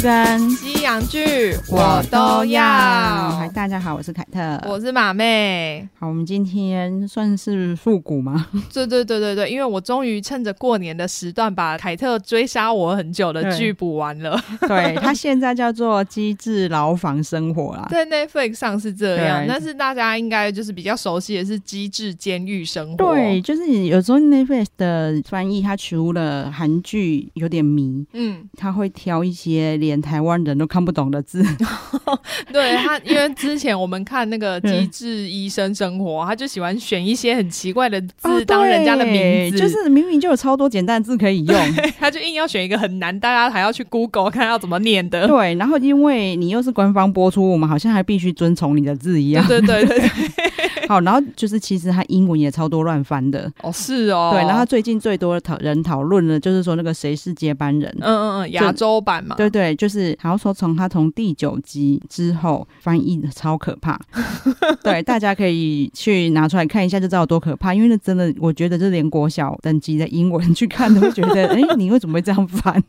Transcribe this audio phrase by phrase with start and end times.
[0.00, 0.69] 干。
[0.80, 2.62] 西洋剧我都要。
[2.62, 5.86] 嗨，大家好，我是凯特，我是马妹。
[5.98, 8.46] 好，我们今天算是复古吗？
[8.72, 14.42] 对对对对对，因为我终于趁着过年的时段，把凯特追杀我很久的剧补完了。
[14.62, 23.04] 对，它现在叫做《机智牢房生活》啦，在 Netflix 上是这样，但是大家应该就是比较熟悉的是《机智监狱生活》。
[23.14, 31.44] 对，就是有时候 Netflix 的翻译，它除了韩剧有点迷，嗯，他会挑一些连台湾人都看不懂的字。
[32.52, 45.26] 对他，因为之前我们看那个 《机智医生生活》，他就喜欢选一些很奇怪的字当人家的名字，就是明明就有超多简单字可以用， 他就硬要选一个很难，大家还要去 Google 看要怎么念的。
[45.26, 49.44] 对，然后因为你又是官方播出，我们好像还必须遵从你的字一样。
[49.48, 50.29] 对对对对。
[50.90, 63.96] 好，然后就是其实他英文也超多乱翻的哦，是哦，对，然后最近最多的讨人讨论的，就是说那个谁是接班人，嗯嗯嗯，亚洲版嘛，对对，就是好像说从他从第九集之后翻译的超可怕，
[64.82, 72.82] 对，大家可以去拿出来看一下就知道有多可怕，因为那真的我觉得这连国小等级的英文 去看都会觉得，哎，你为什么会这样翻？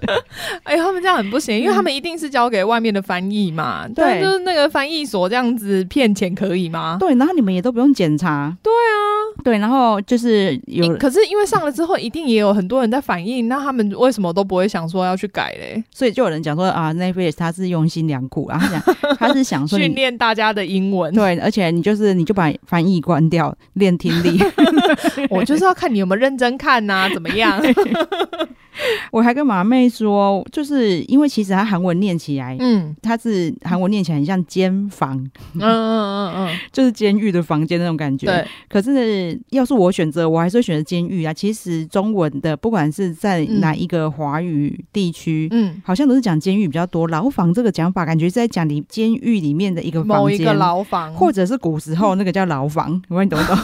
[0.64, 6.96] 哎，他们这样很不行，因为他们一定是交给外面的翻译嘛，嗯、对，就是那个翻译所这样子骗钱可以吗？
[6.98, 7.41] 对，然后你。
[7.42, 15.82] 你们也都不用检查，对啊，对，然后就是有，可是因为上了之后，一定也有很多人在反映，那他们为什么都不会想说要去改嘞？
[15.92, 24.38] 所以就有人讲说啊，Netflix 他是用心良苦啊，他讲 他是想说训练大家的英文，对，而且你就是你就把翻译关掉，练听力，
[25.28, 27.60] 我就是要看你有没有认真看呐、啊，怎么样？
[29.12, 35.16] 我还跟马妹说，就是因为其实他韩文念起来，嗯，他是韩文念起来很像监房，
[35.54, 38.26] 嗯嗯嗯嗯， 就是监狱的房间那种感觉。
[38.26, 41.32] 对，可是要是我选择，我还是会选择监狱啊。
[41.32, 47.06] 其实中文的不管是在哪一个华语地区，嗯，好像都是讲监狱比较多。
[47.08, 53.58] 牢房这个讲法，感觉是在讲你监狱里面的一个房，某一个牢房，或者是古时候那个叫牢房， 我问你懂不懂？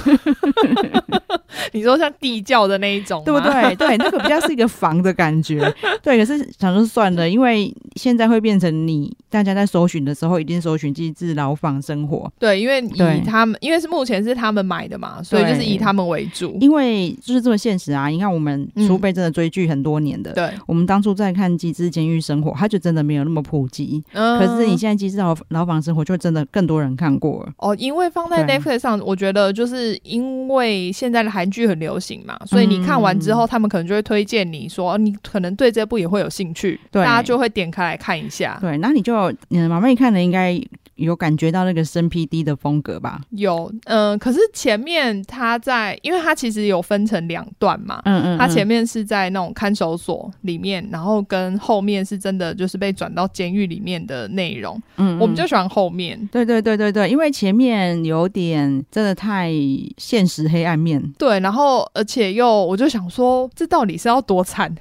[1.72, 3.75] 你说像地窖的那一种，对不对？
[3.77, 5.60] 对，那个比较是一个房的感觉。
[6.03, 12.31] 对，可是想说算了，因为现在会变成你大家在搜寻的时候，一定搜寻机智牢房生活。
[12.38, 16.56] 对，因为以他们，因为是目前是他们买的嘛，所以就是以他们为主。
[16.60, 18.08] 因为就是这么现实啊！
[18.08, 24.03] 你看我们除非真的追剧很多年的，对、嗯，我们当初在看《机智监狱生活》，它就真的没有那么普及。
[24.12, 27.53] 嗯，可是你现在《机智牢牢房生活》就真的更多人看过了。
[27.58, 38.56] 哦，因为放在 Netflix 上，我觉得就是因为现在的韩剧很流行嘛，所以你看完之后，他们可能就会推荐你说，你可能对这部也会有兴趣，对，大家就会点开来看一下。
[38.60, 40.59] 对，那你就嗯，马妹看了应该
[40.94, 43.21] 有感觉到那个生 PD 的风格吧？
[43.31, 59.53] 有，嗯、呃，可是前面他在，因为他其实有分成两段嘛，嗯，嗯嗯，他前面是在那种看守所里面，然后跟后面是真的就是被转到监狱里面的内容，嗯，嗯，我们就喜欢后面，对对对对对，因为前面有点真的太
[59.99, 64.75] 现实黑暗面，对，然后而且又我就想说，这到底是要多惨？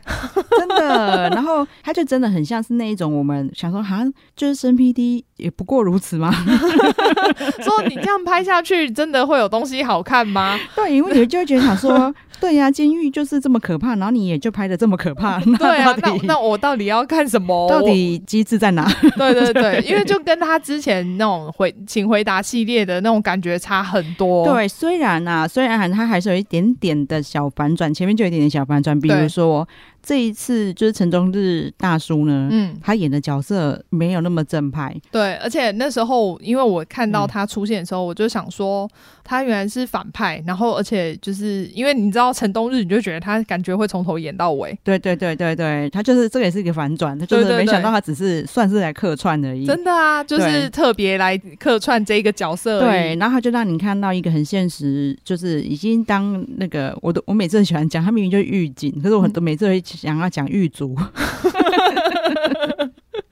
[0.58, 6.32] 真的，然后他就真的很像是那一种我们想说，好像就是生 PD 也不过如此吗？
[7.64, 10.60] 说你这样拍下去，真的会有东西好看吗？
[10.76, 15.40] 对，因为你就会觉得想说，对呀、啊，监狱就是这么可怕，然后你也就拍的这么可怕。
[15.58, 17.68] 对啊，那那我到底要看什么？
[17.70, 18.88] 到底机制在哪？
[19.18, 24.46] 对对对，因为就跟他之前那种回请回答系列的那种感觉差很多。
[24.46, 29.68] 对，虽然啊，虽然他还是有一点点的小反转，前面就有一点点小反转，比如说。
[30.00, 38.90] 这一次就是陈忠日大叔呢，嗯，他演的角色没有那么正派，对，而且那时候因为我看到他出现的时候，嗯、我就想说
[39.26, 59.84] 他原来是反派，然后而且就是因为你知道陈东日，你就觉得他感觉会从头演到尾，对对对对对，他就是这个也是一个反转，他就是没想到他只是算是来客串而已，真的啊，就是特别来客串这一个角色，对，然后他就让你看到一个很现实，就是已经当那个我都我每次很喜欢讲，他明明就是狱警，可是我很多每次会。
[59.98, 60.96] 想要讲狱卒。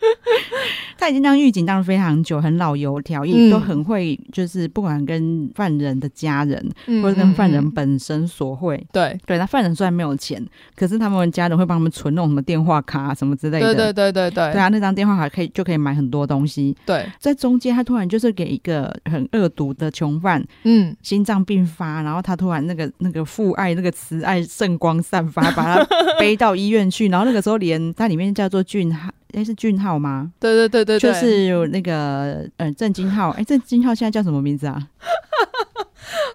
[0.97, 8.85] 他已经当狱警当了非常久，很老油条，也都很会，就是不管跟犯人的家人，嗯、或者跟犯人本身索贿。
[8.91, 10.43] 对对，那犯人虽然没有钱，
[10.75, 13.73] 可是他们家人会帮他们存那种什么电话卡什么之类的。
[13.73, 14.51] 对对对对对。
[14.53, 16.75] 对啊，那张电话卡可以就可以买很多东西。
[16.85, 25.87] 对，在中间他突然就是给一个很恶毒的囚犯，嗯，心脏病发，然后他突然那个那个父爱那个慈爱圣光散发，把他
[26.19, 29.13] 背到医院去，然后那个时候连他里面叫做俊汉。
[29.35, 30.31] 哎，是俊浩吗？
[30.39, 33.29] 对对对对，就是有那个呃郑金浩。
[33.31, 34.87] 哎，郑金浩现在叫什么名字啊？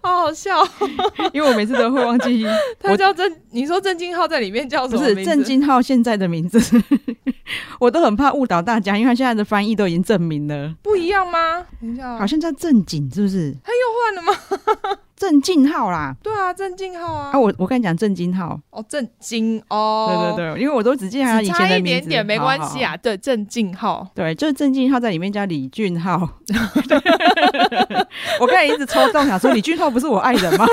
[0.02, 0.56] 好 好好笑，
[1.32, 2.44] 因为我每次都会忘记
[2.80, 4.98] 他叫郑，你说郑金浩在里面叫什么？
[5.00, 6.58] 不是郑金浩现在的名字，
[7.78, 11.64] 我都很怕误导大家，因为他现在的翻译都已经证明了不一样吗？
[11.80, 13.54] 等一下，好像叫郑景，是不是？
[13.62, 14.22] 他又换了
[14.92, 14.98] 吗？
[15.20, 18.58] 郑敬浩啦，对啊，郑敬浩啊，啊，我我跟你讲郑敬浩。
[18.70, 26.16] 哦，郑敬哦，对对对，因为我都只记得他以前的名字，差一点点没关系啊，对，郑敬浩，对，就是郑敬浩在里面叫李俊浩，
[28.40, 30.66] 我刚才一直抽中想说李俊浩不是我爱人吗？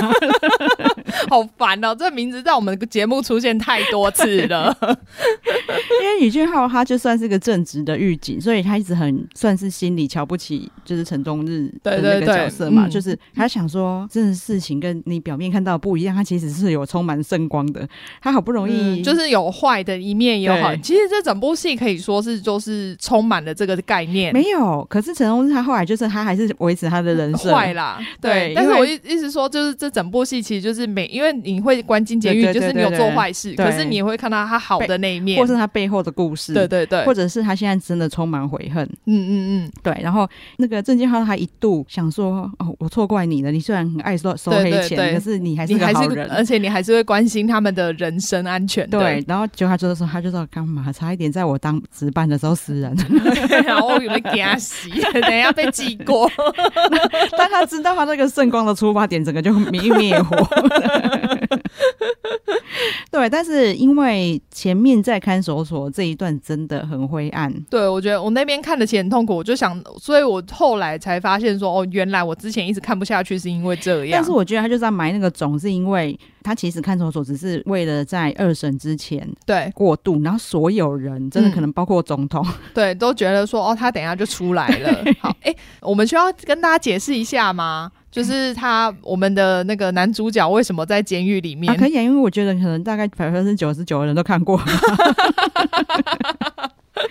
[1.29, 4.73] 好烦哦，这名字在我们节目出现太多次了，
[6.01, 14.36] 因为李俊浩他就算是个正直的狱警，所以他一直很算是心里瞧不起就是陈忠日的那个角色嘛，就是他想说真的。
[14.37, 17.87] 事情跟你表面看到不一样，它其实是有充满圣光的。
[18.21, 20.75] 他好不容易、嗯、就是有坏的一面，也有好。
[20.77, 24.31] 其实这整部戏可以说是就是充满了这个概念。
[24.31, 27.99] 没有，可是陈忠他后来就是他还是维持他的人设坏啦。
[28.21, 36.53] 对，但是我意意思说，就是这整部戏其实就是每因为你会关进监狱，就是你有做坏事，可是你也会看到他好的那一面，或是他背后的故事。
[36.53, 38.83] 对对对，或者是他现在真的充满悔恨。
[39.05, 39.31] 嗯嗯
[39.65, 39.97] 嗯，对。
[40.01, 43.51] 然后那个郑敬浩他一度想说：“哦，我错怪你了。
[43.51, 48.89] 你虽然很爱说。”收黑钱，可是你还是个好人，而且你还是会关心他们的人身安全。
[48.89, 50.91] 对，然后就他就是说，他就说干嘛？
[50.91, 52.95] 差一点在我当值班的时候死人，
[53.67, 54.89] 然后我以为给他洗，
[55.21, 56.31] 等一下被记过。
[57.37, 60.37] 但他知道他那个圣光的出发点，整个就灭灭火。
[63.11, 67.53] 对，但是因为前面在看守所这一段真的很灰暗。
[67.69, 74.17] 对，我觉得我那边看的其实很痛苦，我就想，所以我后来才发现说，哦，原来我之前一直看不下去是因为这样。
[74.17, 85.03] 但是我觉得他就是在埋那个种，是因为他其实看守所只是为了在二审之前对过渡，然后所有人真的可能包括总统，嗯、 对，都觉得说，哦，他等一下就出来了。
[85.19, 87.91] 好，哎、欸，我们需要跟大家解释一下吗？
[88.09, 91.71] 就是他，我们的那个男主角为什么在监狱里面？
[91.73, 94.59] 啊，可以啊，因为我觉得可能大概百分之九十九的人都看过。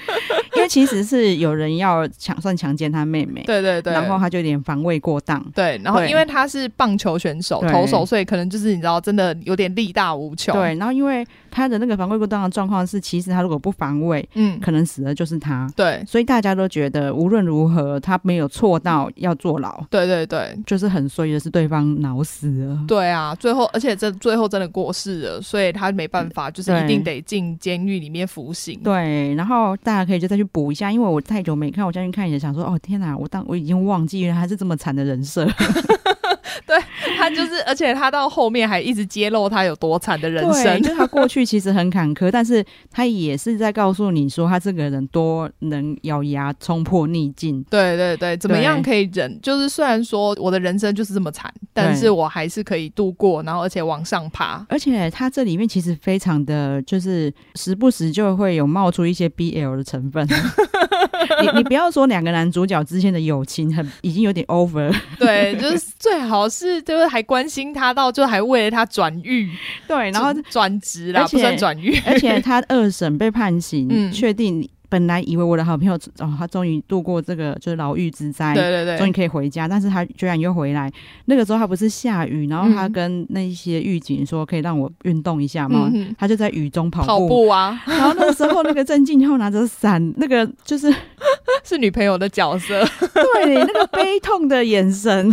[0.56, 30.46] 因为其实是有人要强算强奸他妹妹，对对对，然后他就有点防卫过当，对，然后因为他是棒球选手投手，所以可能就是你知道，真的有点力大无穷，对，然后因为他的那个防卫过当的状况是，其实他如果不防卫，嗯，可能死的就是他，对，所以大家都觉得无论如何他没有错到要坐牢，对对对，就是很衰的是对方脑死了，对啊，最后而且这最后真的过世了，所以他没办法，就是一定得进监狱里面服刑，对，然后大家可以就再去。
[30.56, 35.44] 补一下，因为我太久没看，我再去看一下，想说哦天哪，我当我已经忘记原来他是这么惨的人设。
[36.64, 36.78] 对
[37.16, 40.82] 他就是，而且他到后面还一直揭露他有多惨的人生。
[40.82, 47.64] 就他过去其实很坎坷，但是他也是在告诉你说，他这个人多能咬牙冲破逆境。
[47.70, 49.40] 对对对，怎么样可以忍？
[49.40, 54.64] 就是虽然说我的人生就是这么惨，但是我还是可以度过，然后而且往上爬。
[54.68, 60.26] 而且他这里面其实非常的就是时不时就会有冒出一些 BL 的成分。
[61.42, 69.50] 你你不要说两个男主角之间的友情很已经有点 over，对，就是最好是就是还关心他到就还为了他转狱，
[69.86, 74.68] 对，然后转职啦，不算转狱，而且他二审被判刑，确、嗯、定。
[74.88, 80.90] 本来以为我的好朋友哦，他终于度过这个就是牢狱之灾，对对对，终于可以回家，但是他居然又回来。
[81.24, 85.90] 那个时候他不是下雨，然后他跟那些狱警说可以让我运动一下吗？
[85.92, 87.82] 嗯、他就在雨中跑步，跑步啊。
[87.84, 90.94] 然后那个时候那个郑敬浩拿着伞，那个就是
[91.64, 92.80] 是女朋友的角色，
[93.12, 95.32] 对，那个悲痛的眼神。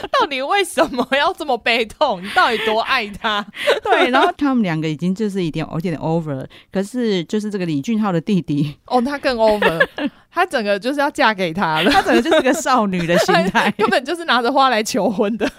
[0.18, 2.22] 到底为什么要这么悲痛？
[2.22, 3.44] 你到底多爱他？
[3.82, 6.46] 对，然后他们两个已经就是一点有点 over。
[6.72, 9.88] 可是就是这个李俊浩的弟弟，哦，他更 over，
[10.36, 15.50] 他整个就是要嫁给他了，她整个就是个少女的心态， 根本就是拿着花来求婚的。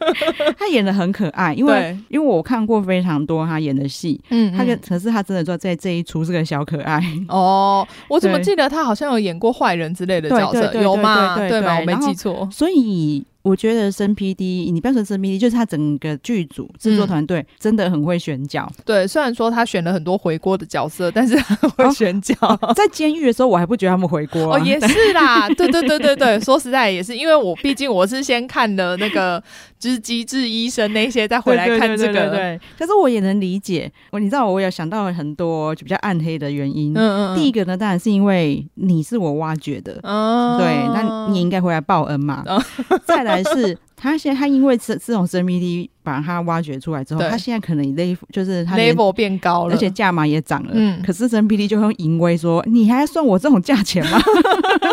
[0.58, 7.88] 她演的很可爱，因为因为我看过非常多她演的戏，嗯，他可可是她真的说在这一出是个小可爱哦。
[8.10, 11.36] 我怎么记得她好像有演过坏人之类的角色，有吗？
[11.48, 11.78] 对吗？
[11.80, 13.24] 我没记错，所以。
[13.46, 18.68] 我觉得生 PD，你不要说生 PD，就是他整个剧组制作团队真的很会选角。
[18.78, 18.82] 嗯。
[18.84, 22.34] 对，虽然说他选了很多回锅的角色，但是他会选角。
[22.40, 22.74] 哦哦。
[22.74, 29.42] 在监狱的时候，我还不觉得他们回哦，也是啦，对对对对对，说实在也是，因为我毕竟我是先看的那个
[29.78, 32.12] 就是机智医生那些，再回来看这个。
[32.12, 33.90] 对，对，对，对，对，但是我也能理解。
[34.10, 36.92] 我你知道，我有想到了很多就比较暗黑的原因。
[36.94, 37.36] 嗯，嗯嗯。
[37.36, 39.98] 第一个呢，当然是因为你是我挖掘的。
[40.02, 40.58] 嗯。
[40.58, 42.42] 对，那你应该回来报恩嘛。
[42.46, 42.60] 嗯。
[43.06, 43.42] 再来。
[43.46, 50.70] 是他现在，他因为这这种生命力把他挖掘出来之后，他现在可能 level 就是他 level 变高了，而且价码也涨了。
[50.74, 54.20] 嗯，可是生 PD 就用淫威说：“你还要算我这种价钱吗？”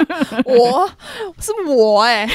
[0.46, 0.90] 我
[1.40, 2.30] 是我哎、欸，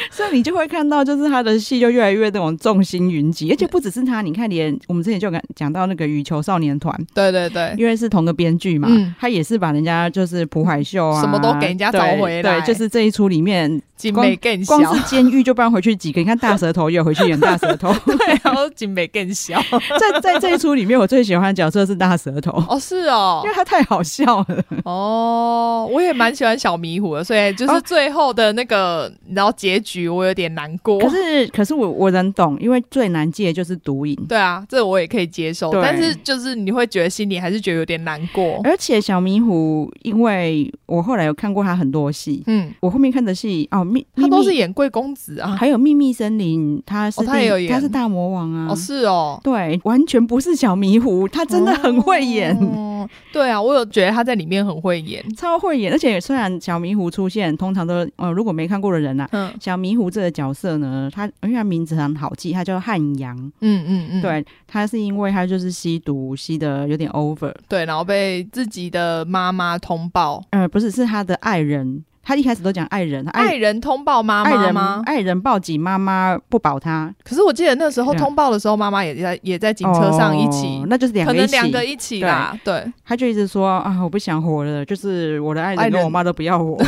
[0.18, 13.80] 那你就会看到，就是他的戏就越来越那种众星云集，而且不只是他，你看连我们之前就讲讲到那个羽球少年团，对对对，因为是同个编剧嘛，嗯、他也是把人家就是朴海秀啊，什么都给人家找回来，对，就是这一出里面。
[13.98, 16.20] 景美更小，光是监狱就搬回去几个？
[16.20, 19.60] 你看大舌头又回去演大舌头， 对，然后景美更小。
[19.98, 22.52] 在在这一出里面，我最喜欢的角色是大舌头。
[22.68, 24.64] 哦，是哦，因为他太好笑了。
[24.84, 30.98] 哦，我也蛮喜欢小迷糊的，所以就是最后的那个，然后结局我有点难过。
[30.98, 34.16] 可是，可是我我能懂，因为最难戒就是毒瘾。
[34.28, 38.60] 对啊，这我也可以接受，但是就是你会觉得心里还是觉得有点难过。
[38.64, 43.86] 而且小迷糊，因为我后来有看过他很多戏，嗯，我后面看的戏哦。
[44.16, 52.54] 他都是演贵公子啊，还有秘密森林，他是、哦、他也有演，他是大魔王啊，哦是哦，对，完全不是小迷糊，他真的很会演。
[52.56, 55.90] 哦、对啊，我有觉得他在里面很会演，超会演。
[55.92, 72.04] 而且虽然小迷糊出现，通常都呃，如果没看过的人呐、啊，嗯，小迷糊这个角色呢，他因为他名字很好记，他叫汉阳，嗯嗯嗯，对，他是因为他就是吸毒吸的有点 over，对，然后被自己的妈妈通报，呃，不是，是他的爱人。
[72.22, 75.02] 他一开始都讲爱人，爱人通报妈妈吗？
[75.06, 77.12] 爱人报警，妈妈不保他。
[77.24, 82.58] 可是我记得那时候通报的时候，妈妈也在也在警车上一起，那就是两个，可能两个一起啦。
[82.62, 86.78] 对，他就一直说啊，我不想活了，就是我的爱人跟我妈都不要我。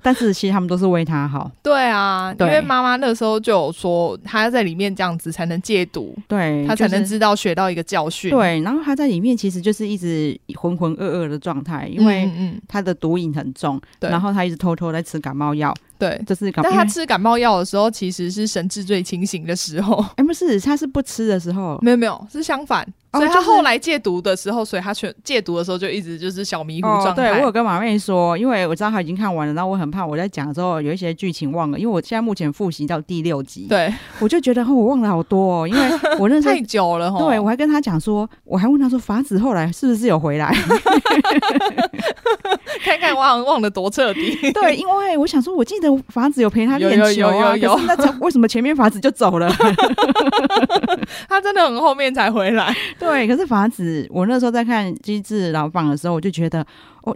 [0.00, 1.50] 但是其实他们都是为他好。
[1.62, 8.30] 对啊，因为妈妈那时候就有说，他要在里面这样子才能戒毒，对，他才能知道学到一个教训。
[8.30, 12.30] 对，然后他在里面其实就是一直浑浑噩噩的状态，因为
[12.66, 15.72] 他的毒瘾很重，对，然后他一直偷偷在吃感冒药。
[15.98, 20.04] 对，这是但他吃感冒药的时候，其实是神志最清醒的时候。
[20.16, 21.78] 哎，不是，他是不吃的时候。
[21.82, 22.86] 没有没有，是相反。
[23.10, 27.14] 所以他后来戒毒的时候，所以他全戒毒的时候就一直就是小迷糊状态。
[27.14, 33.66] 对，我有跟马妹说，因为我知道他已经看完了，然后我很怕我在讲的时候有一些剧情忘了，因为我现在目前复习到第六集。
[33.66, 35.80] 对，我就觉得我忘了好多哦，因为
[36.18, 37.10] 我认识太久了。
[37.18, 40.54] 对，我还跟他讲说，我还问他说，法子后来是不是有回来？
[42.84, 44.36] 看看忘忘了多彻底。
[44.52, 49.50] 对，因为我想说，我记得法子有陪他练球啊，可是那为什么前面房子就走了？
[51.28, 52.74] 他真的很后面才回来。
[52.98, 54.06] 对，可是房子。
[54.10, 56.66] 我那时候在看《机智牢房》的时候，我就觉得。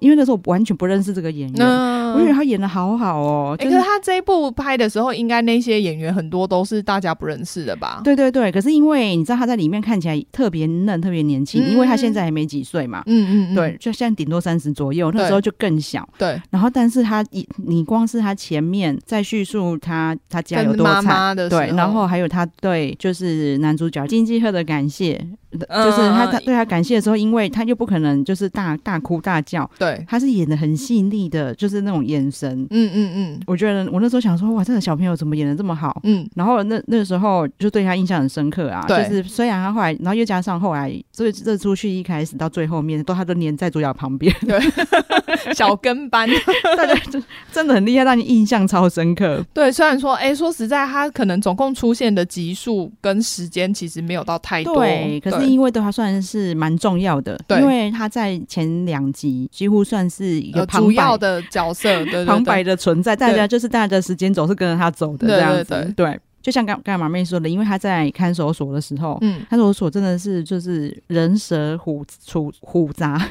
[0.00, 3.56] 因为那时候我完全不认识这个演员，嗯、我以为他演的好好哦。
[3.58, 8.00] 就是欸、可是他这一部拍的时候，应该那些演员很多都是大家不认识的吧？
[8.02, 8.50] 对对对。
[8.50, 13.02] 可是因为你知道他在里面看起来特别嫩、特别年轻，嗯、因为他现在还没几岁嘛。
[13.06, 13.54] 嗯嗯嗯。
[13.54, 16.08] 对，就现在顶多三十左右，那时候就更小。
[16.18, 16.40] 对。
[16.50, 25.20] 然后，但是他一你光是他前面在叙述他他家有多惨妈妈的，对，然后还有他对就是男主角金基赫的感谢，
[25.68, 29.68] 嗯、就是他他对他感谢的时候，因为他又不可能就是大大哭大叫。
[29.82, 32.66] 对，他是演的很细腻的，就是那种眼神。
[32.70, 36.00] 嗯嗯嗯，我觉得我那时候想说，哇，这个小朋友怎么演的这么好？
[36.04, 38.84] 嗯，然后那那时候就对他印象很深刻啊。
[38.86, 44.32] 对，就是虽然他后来，然后又加上后来，所以这出戏一开始到最后面，都他都黏在主角旁边。
[44.46, 44.60] 对，
[45.54, 46.28] 小跟班，
[46.76, 47.20] 大家就
[47.50, 49.44] 真的很厉害，让你印象超深刻。
[49.52, 54.76] 对，虽然说，哎，说实在，他可能总共出现的集数跟时间其实没有到太多。
[54.76, 73.24] 对，可是因为对他算是蛮重要的，对，因为他在前两集几乎算是一个主要的角色， 对，对，对，旁白的存在，大家就是大家的时间总是跟着他走的这样子，对，对，对，对，就像刚刚马妹说的，因为他在看守所的时候，嗯，看守所真的是就是人蛇虎鼠虎杂，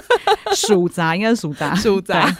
[0.56, 2.34] 鼠杂应该是鼠杂，鼠杂。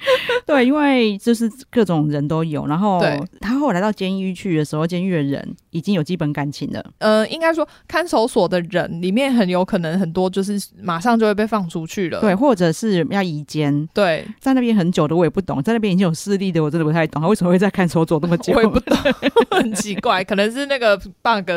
[0.46, 3.00] 对，因为就是各种人都有，然后
[3.40, 6.84] 他后来到监狱去的时候，监狱的人已经有基本感情了。
[6.98, 13.86] 呃，应该说看守所的人里面很有可能很多就是马上就会被放出去了，对，或者是要移监。
[13.92, 18.54] 对，在那边很久的我也不懂，在那边已经有势力的我真的不太懂，他为什么会在看守所那么久？
[18.56, 18.96] 我也不懂，
[19.52, 21.50] 很奇怪，可能是那个 bug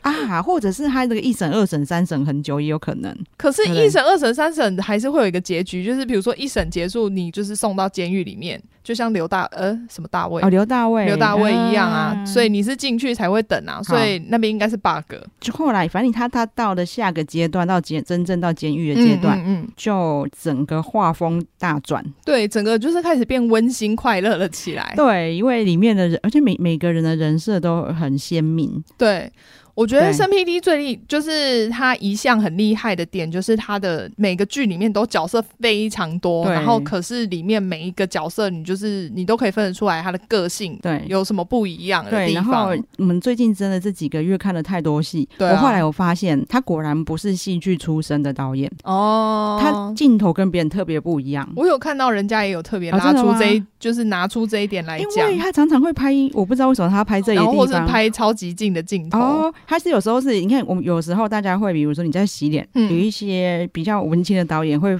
[0.00, 3.14] 啊，或者是他那个一审、二审、三审很久也有可能。
[3.36, 7.08] 可是，一审、二审、三审还是会有一个结局，就是比如说一审结束。
[7.18, 15.14] 你就是送到监狱里面，就像刘大呃什么大卫哦，刘大卫，刘大卫一样啊，嗯、所以你是进去才会等啊，所以那边应该是 bug。
[15.40, 24.94] 就后来，反正他他到了下个阶段，到监真正到监狱的阶段，嗯，嗯，嗯，就整个画风大转，对，整个就是开始变温馨快乐了起来。
[24.96, 28.82] 对，因为里面的人，而且每每个人的人设都很鲜明。
[28.96, 29.30] 对。
[29.78, 42.44] 我觉得生 PD 最厉就是他一向很厉害的点，就是他的每个剧里面都角色非常多，然后可是里面每一个角色，你就是你都可以分得出来他的个性，对，有什么不一样的地方。
[42.44, 51.48] 然后我们最近真的这几个月看了太多戏，對啊，我后来我发现他果然不是戏剧出身的导演哦，他镜头跟别人特别不一样。
[51.54, 59.20] 我有看到人家也有特别拿出这一，就是拿出这一点来讲，因为他常常会拍，我不知道为什么他拍这一地方，或是拍超级近的镜头。
[59.20, 64.98] 哦他是有时候是，你看我们有时候大家会，比如说你在洗脸，嗯、有一些比较文青的导演会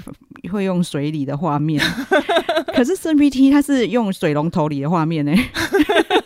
[0.52, 1.82] 会用水里的画面，
[2.76, 6.17] 可是申 PD 他是用水龙头里的画面呢，就是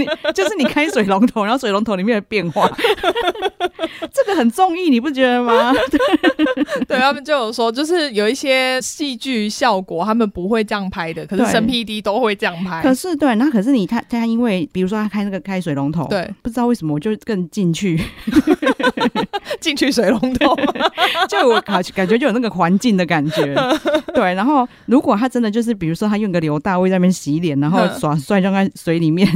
[0.00, 2.70] 你 就是你开水龙头，然后水龙头里面的变化，
[4.12, 5.72] 这个很中意，你不觉得吗？
[6.88, 12.82] 对，他们就有说，就是有一些戏剧效果，他们不会这样拍的，可是生 PD 都会这样拍。
[12.82, 17.80] 可是对，那可是你他他因为比如说他开那个开水龙头，对，不知道为什么我就更进去。
[17.80, 17.98] 去
[19.58, 20.54] 进去水龙头，
[21.28, 23.54] 就我感感觉就有那个环境的感觉，
[24.14, 24.34] 对。
[24.34, 29.26] 然后如果他真的就是，比如说他用个刘大卫在那边洗脸，然后耍帅扔在水里面。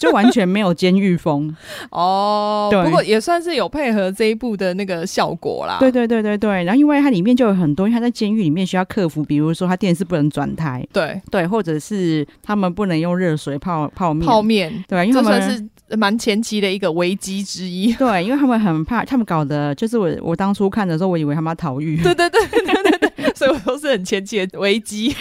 [0.00, 1.54] 就完全没有监狱风
[1.92, 5.76] 哦，对，不过也算是有配合这一部的那个效果啦。
[5.78, 17.92] 对对对对对，然后因为它里面就有很多，因为他在监狱里面需要克服，比如说他电视不能转台，对对，或者是他们不能用热水泡泡面，泡面，对，因为他们这算是蛮前期的一个危机之一。
[18.00, 22.02] 对，因为他们很怕，他们搞的就是我我当初看的时候，我以为他们要逃狱。
[22.02, 23.10] 对对对对对对。
[23.34, 25.14] 所以我都是很前期的危机，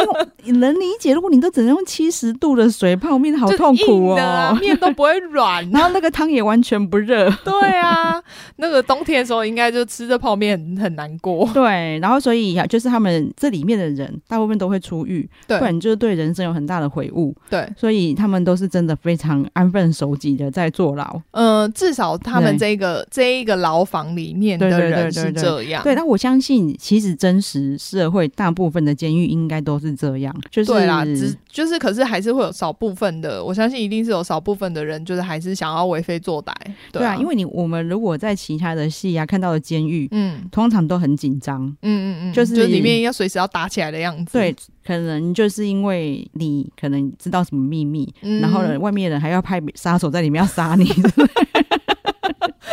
[0.52, 1.12] 能理解。
[1.12, 7.30] 如果你都只能用七十度的水泡面，好痛苦哦，面都不会软， 然后那个汤也完全不热。
[7.44, 8.22] 对啊，
[8.56, 11.48] 那个冬天的时候应该就吃着泡面很，很难过。
[11.52, 17.34] 对，然后所以就是他们这里面的人大部分都会出狱，对，不然就是对人生有很大的悔悟。
[17.48, 21.20] 对，所以他们都是真的非常安分守己的在坐牢。
[21.32, 25.82] 嗯、呃，至少他们这个这一个牢房里面的人是这样。
[25.82, 27.76] 对，那我相信其实真实。
[27.78, 36.52] 社会大部分的监狱应该都是这样，就是对啦，只就是可是还是会有少部分的，我相信一定是有少部分的人，就是还是想要为非作歹。
[36.92, 44.32] 对啊，因为你我们如果在其他的戏啊看到的监狱，嗯，通常都很紧张，嗯嗯嗯，就是就里面要随时要打起来的样子。
[44.32, 50.86] 对，可能就是因为你可能知道什么秘密，嗯、然后呢，外面的人还要派杀手在里面要杀你。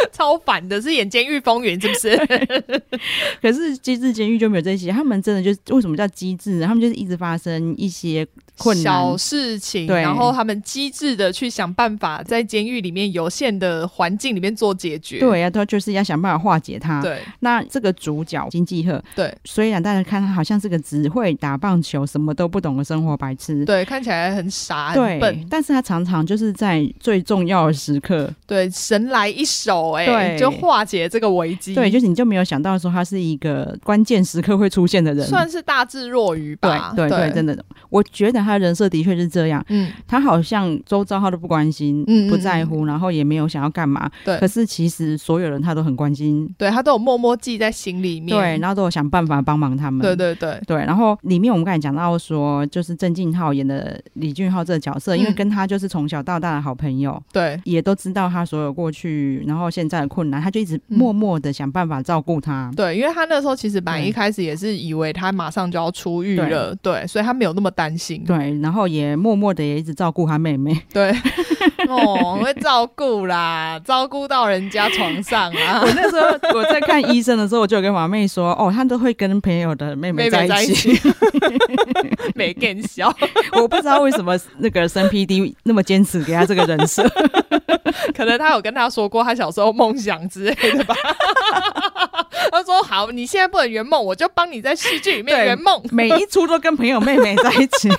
[0.11, 2.81] 超烦的，是演《监狱风云》是不是？
[3.41, 6.67] 可是机智监狱就没有这些，他们真的就是为什么叫机智呢？
[6.67, 8.27] 他们就是一直发生一些。
[8.55, 15.17] 困难小事情，对，然后他们机智的去想办法，在监狱里面有限的环境里面做解决。
[15.19, 17.01] 对呀、啊，他就是要想办法化解它。
[17.01, 31.75] 对，那这个主角金济赫，对，虽然大家看他好像是个只会打棒球、什么都不懂的生活白痴，对，看起来很傻、很笨，但是他常常就是在最重要的时刻，对，神来一手、欸，哎，就化解这个危机。
[31.75, 36.93] 对，就是你就没有想到说他是一个关键时刻会出现的人，算是大智若愚吧。
[36.95, 37.57] 对对对，真的，
[37.89, 39.23] 我觉得他人设的确是。
[39.33, 44.37] 这样，嗯，他好像周遭他都不关心，嗯，不在乎，然后也没有想要干嘛，对。
[44.37, 50.77] 可是其实所有人他都很关心，对，他都有默默记在心里面，对，然后都有想办法帮忙他们，对对对对。
[50.77, 69.13] 然后里面我们刚才讲到说，就是郑敬浩演的李俊浩这个角色，因为跟他就是从小到大的好朋友，对，也都知道他所有过去，然后现在的困难，他就一直默默的想办法照顾他，对，因为他那时候其实本来一开始也是以为他马上就要出狱了，对，所以他没有那么担心，对，然后也。
[69.23, 71.09] 默默的也一直照顾他妹妹，对，
[71.87, 75.79] 哦，会照顾啦，照顾到人家床上啊。
[75.81, 80.91] 我那时候我在看医生的时候，我就跟马妹说，哦，他都会跟朋友的妹妹在一起，
[82.35, 83.15] 没更小。
[83.53, 87.03] 我不知道为什么那个生 PD 那么坚持给他这个人设，
[88.15, 90.95] 可能他有跟他说过他小时候梦想之类的吧。
[92.51, 95.81] 他说：“好，你现在不能圆梦，我就帮你在戏剧里面圆梦。
[95.91, 97.89] 每一出都跟朋友妹妹在一起。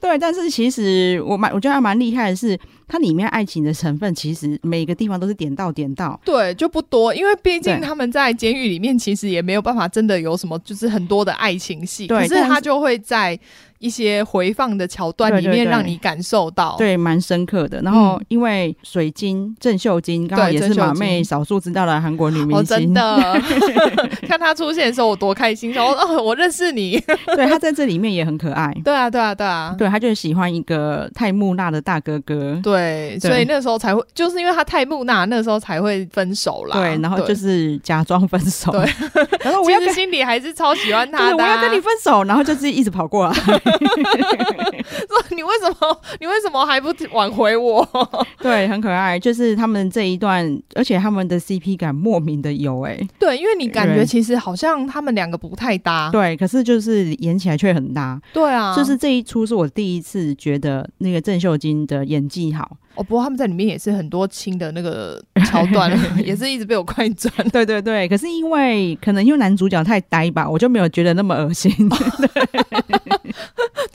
[0.00, 6.18] 对，但是其实我蛮，我觉得还蛮厉害的是，它里面爱情的成分其实每个地方都是点到点到。
[6.24, 12.06] 对，就不多，因为毕竟他们在监狱里面其实也没有办法真的有什么，就是很多的爱情戏。
[12.06, 13.38] 可是他就会在。”
[13.78, 17.80] 一些回放的桥段里面，让你感受到对，蛮深刻的。
[17.82, 23.40] 然后，因为水晶郑秀晶刚好也是马妹少数知道的韩国女明星，真的
[24.26, 25.72] 看她出现的时候，我多开心！
[25.72, 26.98] 说哦， 我认识你。
[27.34, 28.72] 对，她在这里面也很可爱。
[28.84, 32.58] 对啊，对啊，对啊，对，她就是喜欢一个太木讷的大哥哥。
[32.62, 36.78] 对，对，所以那时候才会，就是因为她太木讷，那时候才会分手啦。
[36.78, 38.72] 对，然后就是假装分手。
[38.72, 38.80] 对，
[39.44, 43.32] 然后我其实心里还是超喜欢他的，我要跟你分手，然后就是一直跑过来，
[45.08, 47.86] 说你为什么，你为什么还不挽回我？
[48.40, 52.98] 对，很可爱，就是他们这一段，而且他们的 CP 感莫名的有哎。
[53.18, 56.10] 对，因为你感觉其实好像他们两个不太搭。
[56.10, 58.20] 对，可是就是演起来却很搭。
[58.32, 62.76] 对啊，就是这一出是我第一次觉得那个郑秀晶的演技好。
[62.94, 65.92] 哦，不过他们在里面也是很多亲的那个 桥段，
[66.24, 67.30] 也是一直被我快转。
[67.52, 71.70] 对对对，可是因为可能因为男主角太呆吧，我就没有觉得那么恶心。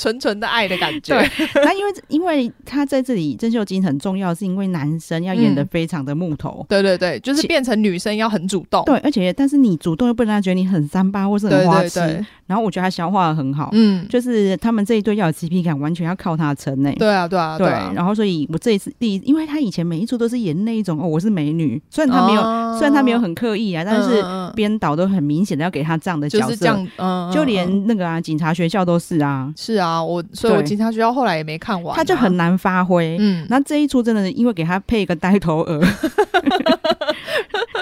[0.02, 1.16] 纯纯的爱的感觉。
[1.16, 1.30] 对，
[1.64, 6.62] 那因为因为他在这里郑秀晶很重要，是因为男生要演的非常的木头。
[6.62, 8.84] 嗯、对对对，就是变成女生要很主动。
[8.86, 12.00] 对，而且但是你主动又不能让他觉得你很三八或是很花痴。
[12.00, 13.70] 对对对，然后我觉得他消化的很好。
[13.74, 16.92] 嗯，就是他们这一对要有 CP 感，完全要靠他撑呢。
[16.98, 17.92] 对啊，对啊，对啊。
[17.94, 18.92] 然后所以我这一次。
[19.00, 24.24] 第一，因为他以前每一出都是演那一种哦，我是美女，虽然他没有，哦、虽然他没有很刻意啊，但是
[24.56, 35.82] 编导都很明显的要给他这样的角色，就是这样，嗯，就连那个啊，警察学校都是啊，是啊，我，所以我警察学校后来也没看完，啊，他就很难发挥，嗯，那这一出真的是因为给他配一个呆头鹅。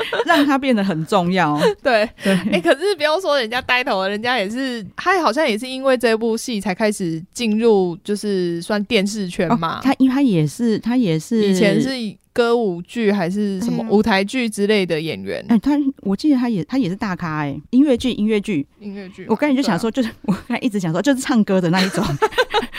[0.25, 9.79] 让他变得很重要， 对对，哎、欸，可是不要说人家呆头，人家也是，他好像也是因为这部戏才开始进入，就是算电视圈嘛。
[9.79, 11.89] 哦、他因为他也是，他也是以前是
[12.31, 15.43] 歌舞剧还是什么舞台剧之类的演员。
[15.49, 19.25] 哎、欸，他我记得他也他也是大咖哎、欸，音乐剧音乐剧音乐剧。
[19.27, 22.03] 我刚才就想说，就是、啊、我刚才一直想说，就是唱歌的那一种。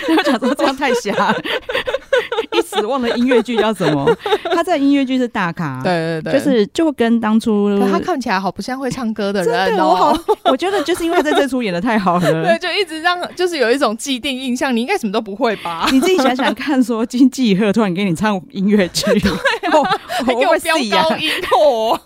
[0.08, 1.36] 我想说这样太瞎了。
[2.52, 4.10] 一时忘了音乐剧叫什么？
[4.54, 9.88] 他在音乐剧是大咖，对对对，就是就跟当初他看起来好不像会唱歌的人哦。
[9.88, 15.88] 我好，我觉得就是因为在这出演的太好了， 对，就一直让就是有一种既定印象，你应该什么都不会吧？
[15.92, 21.98] 你自己想想看，说金济赫突然给你唱音乐剧， 对啊，还给我飙高音哦，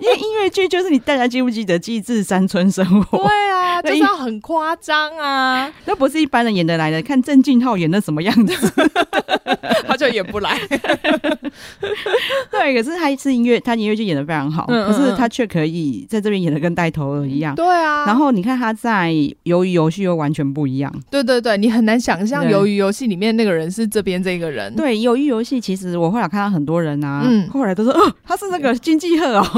[0.00, 3.18] 因为音乐剧就是你大家记不记得《机智山村生活》？
[3.22, 7.02] 对啊，就是要很夸张啊，那不是一般人演得来的。
[7.02, 8.72] 看郑俊浩演的什么样子？
[9.86, 10.58] 他就演不来，
[12.50, 12.74] 对。
[12.74, 17.54] 可是他一次音乐，他音乐就演的非常好，嗯嗯，可是他却可以在这边演的跟带头鹅一样。
[17.54, 18.04] 对啊。
[18.06, 19.10] 然后你看他在
[19.44, 20.92] 鱿鱼游戏又完全不一样。
[21.10, 24.74] 对对对，你很难想象鱿鱼游戏里面那个人是这边这个人。
[24.74, 29.46] 对，鱿鱼游戏其实我后来看到很多人啊，嗯、后来都说哦，他是那个金继赫哦。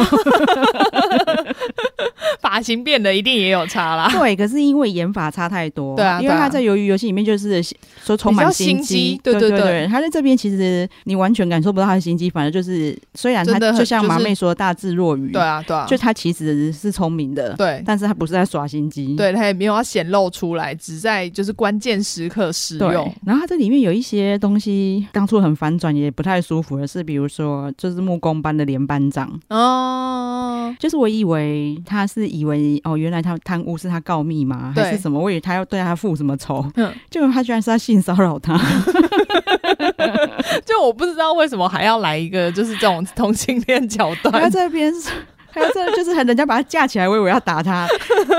[2.40, 4.08] 发型变得一定也有差啦。
[4.10, 5.94] 对，可是因为演法差太多。
[5.96, 6.20] 对啊。
[6.20, 7.62] 因为他在鱿鱼游戏里面就是
[8.02, 9.20] 说充满心机。
[9.22, 9.88] 对对对，对。
[9.88, 23.14] 他在这边其实你完全感受不到他的心机，反正就是虽然他就像麻妹说大智若愚，对啊对啊，就他其实是聪明的，对，但是他不是在耍心机，对，他也没有要显露出来，只在就是关键时刻使用。
[23.24, 34.72] 然后他这里面有一些东西当初很反转，也不太舒服的是，比如说就是木工班的连班长哦，就是我以为他是以为哦，原来他贪污是他告密吗？
[34.74, 35.20] 还是什么？
[35.20, 38.58] 我以为他要对他复什么仇，嗯，结果他居然是他性骚扰他。
[40.64, 44.32] 就我不知道为什么还要来一个就是这种同性恋桥段。
[44.42, 45.10] 他这边是，
[45.52, 47.86] 他这就是人家把他架起来，我以为要打他，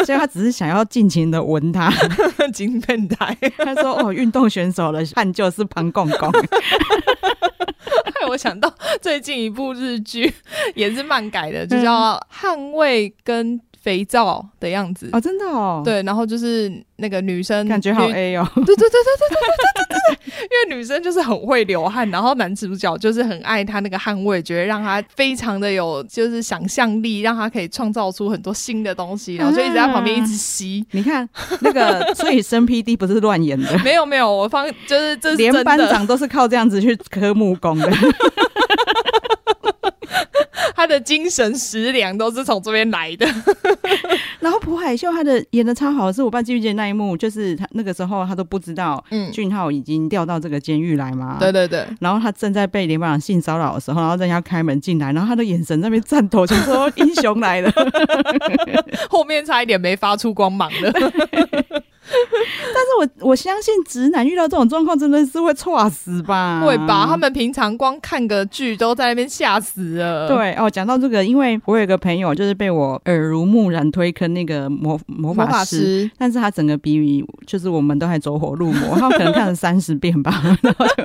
[0.06, 1.91] 所以他只是想要尽情的闻他，
[2.54, 3.36] 金变态。
[3.58, 6.32] 他说：“哦，运动选手的汗就是膀胱胱。”
[8.21, 10.32] 害我想到最近一部日剧
[10.75, 13.60] 也是漫改的，就叫《捍卫》跟。
[13.82, 30.86] 肥皂的样子哦，真的哦，对，然后就是那个女生感觉好 A 哦，对对对对对对对对对，因为女生就是很会流汗，然后男主角就是很爱她那个汗味，觉得让她非常的有就是想象力，让她可以创造出很多新的东西，然后就一直在旁边一直吸。
[30.91, 31.28] 你看
[31.62, 37.91] 那个，所以生 PD 不是乱演的，没有没有，我方就是这是连班长都是靠这样子去科目工的。
[40.82, 43.28] 他的精神食粮都是从这边来的。
[44.41, 51.38] 然后朴海秀他的演的超好，是我爸记不记得那一幕，就是他那个时候他都不知道，嗯，俊浩已经调到这个监狱来嘛。
[51.39, 51.86] 对对对。
[52.00, 57.72] 然后他正在被联邦长性骚扰的时候，然后人家开门进来，然后他的眼神那边颤抖，就说英雄来了。
[59.08, 60.91] 后面差一点没发出光芒了。
[62.73, 66.61] 但是我我相信直男遇到这种状况真的是会猝死吧？
[66.65, 67.05] 会吧？
[67.07, 70.27] 他们平常光看个剧都在那边吓死了。
[70.27, 80.31] 对哦，讲到这个，因为我有一个朋友就是被我耳濡目染推坑那个魔魔法师，法师但是他整个比喻就是我们都还走火入魔，他可能看了三十遍吧。
[80.61, 81.03] 然后就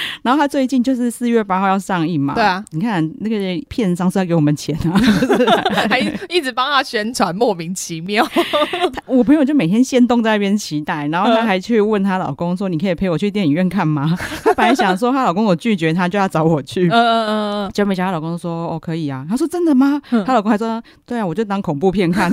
[0.22, 3.36] 然后他最近就是四月八号要上映嘛，对啊，你看那个
[3.68, 4.98] 片商是要给我们钱啊，
[5.88, 8.26] 还一直帮他宣传，莫名其妙。
[9.06, 22.30] 我朋友就每天先动在那边期待，然后他还去问她老公说：“你可以陪我去电影院看吗？”她本来想说她老公我拒绝她就要找我去，嗯嗯嗯嗯，就没想到她老公说：“哦，可以啊。”她说：“真的吗？”她老公还说：“对啊，我就当恐怖片看。”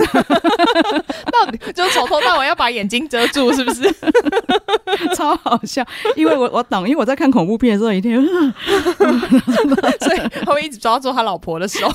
[1.32, 3.84] 到底就从头到尾要把眼睛遮住，是不是？
[5.16, 8.16] 超好笑，因为我我懂，因为我在看恐怖片的时候一定，
[10.00, 11.88] 所以他会一直抓住他老婆的手。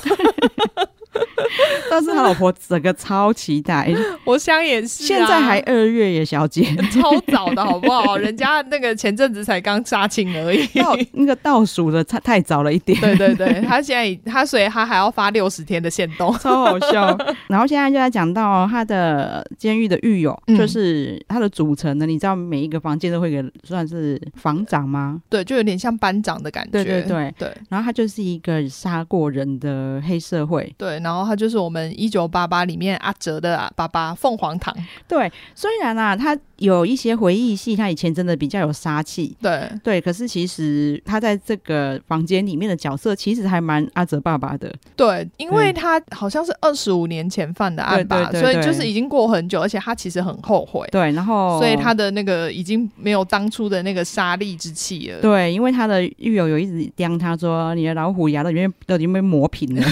[1.89, 3.91] 但是他老婆整个超期待，
[4.23, 5.03] 我想也是。
[5.03, 8.15] 现在还二月耶，小姐， 超早的好不好？
[8.17, 10.69] 人家那个前阵子才刚杀青而已，
[11.13, 12.99] 那个倒数的太太早了一点。
[13.01, 17.17] 对对对，他现在他所以他还要发六十天的限动，超好笑。
[17.47, 25.21] 然后现在就在讲到他的监狱的狱友，就是他的组成呢，你知道每一个房间都会给算是房长吗？
[25.29, 26.71] 对，就有点像班长的感觉。
[26.71, 27.51] 对对对对。
[27.69, 30.73] 然后他就是一个杀过人的黑社会。
[30.77, 31.00] 对。
[31.01, 34.75] 然后他就是我们一九八八里面阿哲的爸爸凤凰堂。
[35.07, 39.35] 对，虽然啊，他有一些回忆戏，他以前真的比较有杀气。
[39.41, 44.71] 对对，可是其实他在这个房间里面的角色，其实还蛮阿哲爸爸的。
[44.95, 50.87] 对，因为他好像是二十五年前犯的案吧，所以就是已经过很久，而且他其实很后悔。
[50.91, 55.19] 对，然后所以他的那个已经没有当初的那个杀力之气了。
[55.19, 59.81] 对，因为他的狱友有一直刁他说：“你的老虎牙都里面都已经被磨平了。”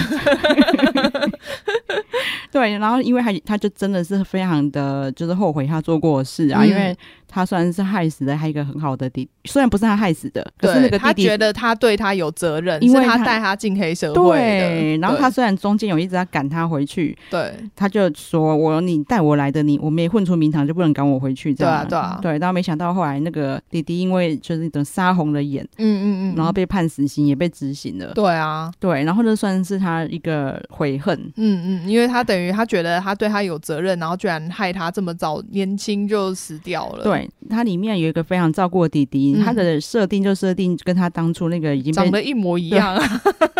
[2.50, 6.96] 对，然后因为他他就真的是非常的就是后悔他做过的事啊，因为。
[7.30, 14.20] 他算是害死了他一个很好的弟，虽然不是他害死的，可是那个弟弟他觉得他对他有责任，因为他带他进黑社会。
[14.20, 22.38] 对，然后他虽然中间有一直在赶他回去，对，他就说：“我你带我来的，你我没混出名堂，就不能赶我回去。”这样，对啊，对啊，对。
[22.38, 28.12] 然后没想到后来那个弟弟因为就是那种杀红了眼，嗯嗯嗯，然后被判死刑，也被执行了。
[28.14, 29.04] 对啊，对。
[29.04, 37.04] 然后这算是他一个悔恨，嗯嗯，因为他等于他觉得他对他有责任，然后居然害他这么早年轻就死掉了。
[37.04, 37.19] 对。
[37.48, 42.96] 他里面有一个非常照顾的弟弟，嗯、他的设定就设定跟他当初那个已经长得一模一样。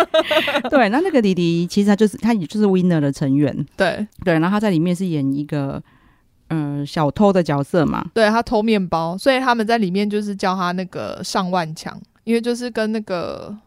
[0.69, 3.65] 对，那那个弟弟其实他就是他也就是 Winner 的成员。
[3.75, 5.81] 对对，然后他在里面是演一个
[6.49, 8.05] 嗯、呃、小偷的角色嘛。
[8.13, 13.57] 对，他偷面包，所以他们在里面就是叫他那个上万强，因为就是跟那个。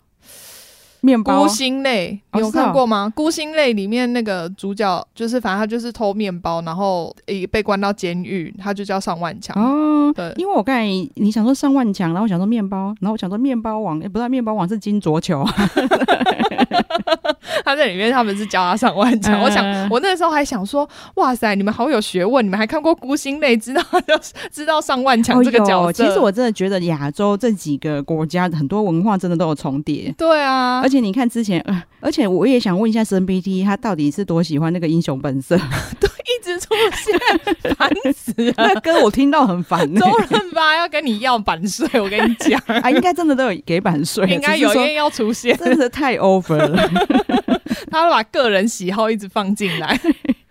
[1.05, 3.13] 面包孤星泪，你有看过吗？
[3.15, 9.55] 孤星泪里面那个主角就是，反正他就是偷面包，然后诶被关到监狱，他就叫上万强。
[9.63, 10.85] 哦，对，因为我刚才
[11.17, 15.55] 你想说上万强，然后我想说面包，然后我想说面包王，也不知道面包王是金卓球啊。
[17.67, 19.41] 他在里面，他们是教他上万强。
[19.41, 23.83] 嗯、我想，我那时候还想说，哇塞，你们好有学问，你们还看过孤星泪，知道
[24.53, 26.05] 知道上万强这个角色。
[26.05, 30.15] 其实我真的觉得亚洲这几个国家很多文化真的都有重叠。
[30.19, 35.59] 对啊，而且你看之前，呃，而且我也想问一下沈 BT，他到底是多喜欢那个英雄本色？
[36.45, 38.55] 直出现，烦死了。
[38.59, 39.99] 那歌我听到很烦、欸。
[39.99, 46.89] 周润发要跟你要版税，我跟你讲 啊，应该真的都有给版税，应该有一天要出现，真的太 over 了。
[47.91, 49.99] 他会把个人喜好一直放进来，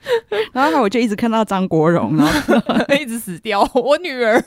[0.52, 3.62] 然后我就一直看到张国荣，然后 一直死掉。
[3.74, 4.44] 我女儿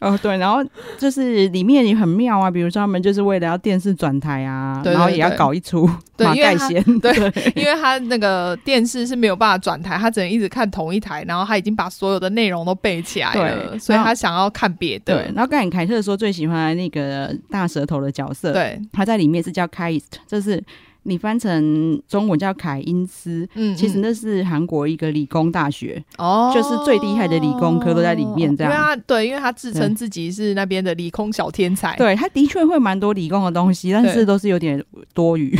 [0.00, 0.64] 哦，对，然后
[0.98, 5.88] 就是里面也很妙啊，比如说他们就是为了要电视转台啊，对对对，然后也要搞一出
[6.18, 7.14] 马盖先，对，
[7.54, 15.14] 因为他那个电视是没有办法转台，他只能一直看同一台，然后他已经把所有的内容都背起来了，所以他想要看别的。
[15.14, 20.62] 对，然后刚才凯特说最喜欢那个大舌头的角色，对，他在里面是叫 Kaist，就是。
[21.04, 28.72] 你翻成中文叫凯因斯，嗯，其实那是韩国一个理工大学，哦，就是最厉害的理工科都在里面，这样。
[28.72, 34.82] 因为他对，因为他自称自己是那边的理工小天才，对，他的确会蛮多理工的东西，但是都是有点
[35.14, 35.50] 多余。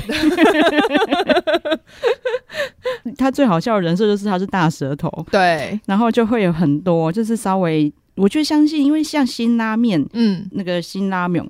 [3.03, 11.45] 对 他最好笑的人设就是他是大舌头，对，然后就会有很多，就是稍微，我就相信，因为像辛拉面，嗯，那个辛拉面。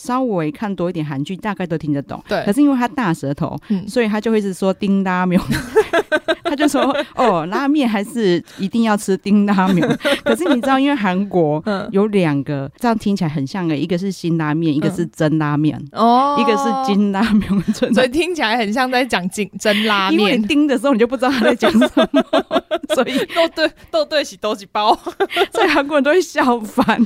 [0.00, 2.22] 稍微看多一点韩剧，大概都听得懂。
[2.26, 5.38] 对，可是因为他大舌头，嗯、所以他就会是说丁拉面，
[6.44, 6.80] 他就说
[7.14, 9.86] 哦，拉面还是一定要吃丁拉面。
[10.24, 15.78] 可是你知道，因为韩国有两个，嗯、这样听起来很像的，一个是辛拉面，一个是真拉面。
[15.92, 17.48] 哦、嗯，一个是金拉面，
[17.92, 20.20] 所以听起来很像在讲金真拉面。
[20.20, 22.22] 因为你丁的时候，你就不知道他在讲什么。
[22.94, 24.92] 所以都对都对起都起包，
[25.52, 27.00] 所以韩国人都会笑翻。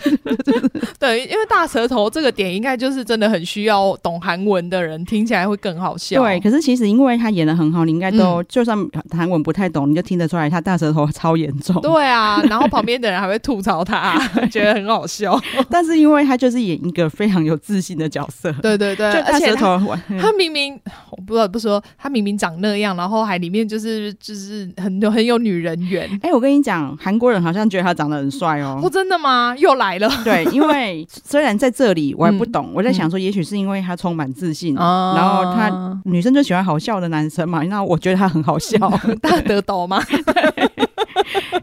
[0.98, 6.20] 对，因为大舌头这个点，应该就是真的很需要懂韩文的人听起来会更好笑。
[6.22, 8.76] 对，可是其实因为他演的很好，你应该都、嗯、就算
[9.10, 11.80] 韩文不太懂，你就听得出来他大舌头超严重。
[11.80, 14.18] 对啊，然后旁边的人还会吐槽他，
[14.50, 15.40] 觉得很好笑。
[15.70, 20.78] 但是因为他就是演一个非常有自信的角色，对对对，大舌头他，他明明
[21.10, 26.08] 我不知道不说，他明明长那样，然后还里面就是就是很有很有女人缘。
[26.22, 28.80] 哎、欸，我跟你讲，韩国人好像觉得他长得很帅哦。
[28.82, 29.54] 哦，真的吗？
[29.58, 30.10] 又来了。
[30.24, 37.62] 对，因为虽然在这里我还不懂，嗯、我在想说，也许是因为他充满自信、嗯，然后他女生就喜欢好笑的男生嘛。
[37.62, 38.78] 那我觉得他很好笑，
[39.22, 40.02] 大舌头吗？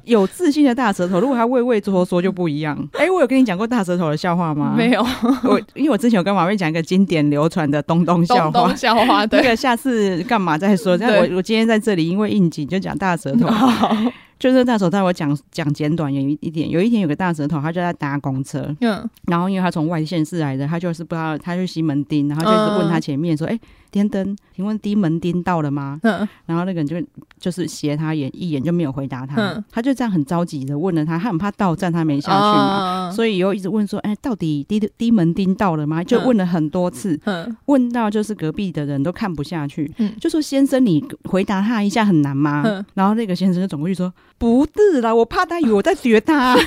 [0.06, 2.78] 有自信的大舌头，如果他畏畏缩缩就不一样。
[2.94, 4.74] 哎、欸，我有跟你讲过大舌头的笑话吗？
[4.76, 5.06] 没有。
[5.44, 10.98] 我因为我之前有跟马妹讲一个经典流传的东东笑话，东东笑话， 对，那个下次干嘛再说？
[10.98, 13.48] 但我我今天在这里，因为应景就讲大舌头。
[14.42, 16.68] 就是大舌头，我讲讲简短有一一点。
[16.68, 23.60] 有一天有个大舌头，他就在搭公车，嗯，然后因为他从外县市来的，他就是不知道，他去西门町，然后就一直问他前面说：“哎、嗯，
[23.92, 26.96] 天灯，请问低门丁到了吗？”嗯，然后那个人就
[27.40, 44.12] 就是斜他眼一眼就没有回答他，嗯，他就这样很着急的问了他，他很怕到站他没下去嘛，嗯、所以又一直问说：“哎，到底低低门町到了吗？”就问了很多次，嗯，问到就是隔壁的人都看不下去，嗯，就说：“先生，你回答他一下很难吗？”嗯、然后那个先生就转过去说。
[44.38, 46.56] 不是啦，我怕他以为我在学他，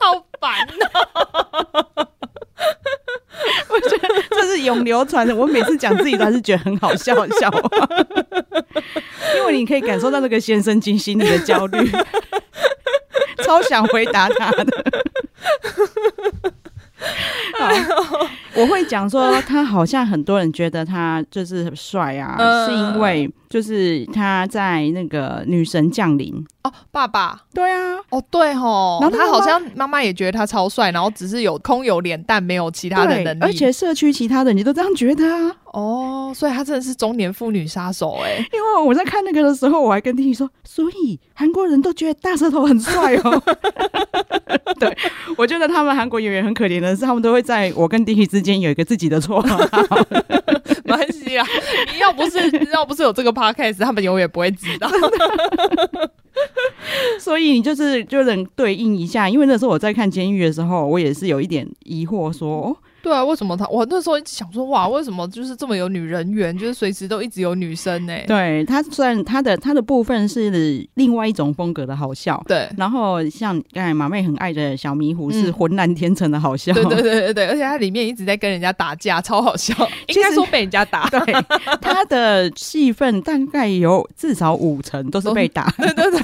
[0.00, 0.66] 好烦
[1.94, 2.08] 哦！
[3.68, 7.60] 我觉得这是永流传的，我每次讲自己都还是觉得很好笑的笑话，
[9.36, 11.90] 因为你可以感受到那个先生精心里的焦虑，
[13.44, 14.66] 超想回答他的。
[17.58, 23.30] 好，我会讲说他好像很多人觉得他就是很帅啊，是因为。
[23.48, 26.34] 就是他在那个女神降临。
[26.64, 43.40] 哦，爸爸，对啊，哦对吼，然后他好像妈妈也觉得他超帅，然后只是有空有脸，但没有其他的能力，而且社区其他的你都这样觉得啊，哦，所以他真的是中年妇女杀手哎、欸，因为我在看那个的时候，我还跟弟弟说，所以韩国人都觉得大舌头很帅哦，
[44.80, 44.96] 对，
[45.36, 49.58] 我觉得他们韩国演员很可怜的是，他们都会在我跟弟弟之间有一个自己的绰号，
[50.84, 51.46] 没关系啊，
[51.92, 52.38] 你要不是
[52.72, 53.36] 要不是有这个。
[53.36, 54.88] Podcast 他们永远不会知道，
[57.20, 63.64] 所以你就是就能对应一下，因为那时候我在看监狱的时候，我也是有一点疑惑说，说对啊，为什么他？
[63.68, 68.12] 我那时候一直想说，哇，为什么就是这么有女人缘，就是随时都一直有女生呢？
[68.26, 72.68] 对他，虽然他的他的部分是另外一种风格的好笑，对。
[72.76, 79.72] 然后像刚才马妹很爱的小迷糊是浑然天成的好笑，对对对对对，而且他里面一直在跟人家打架，超好笑。
[80.08, 81.20] 应该说被人家打， 对。
[81.80, 86.20] 他的戏份大概有至少五成都是被打， 对对对。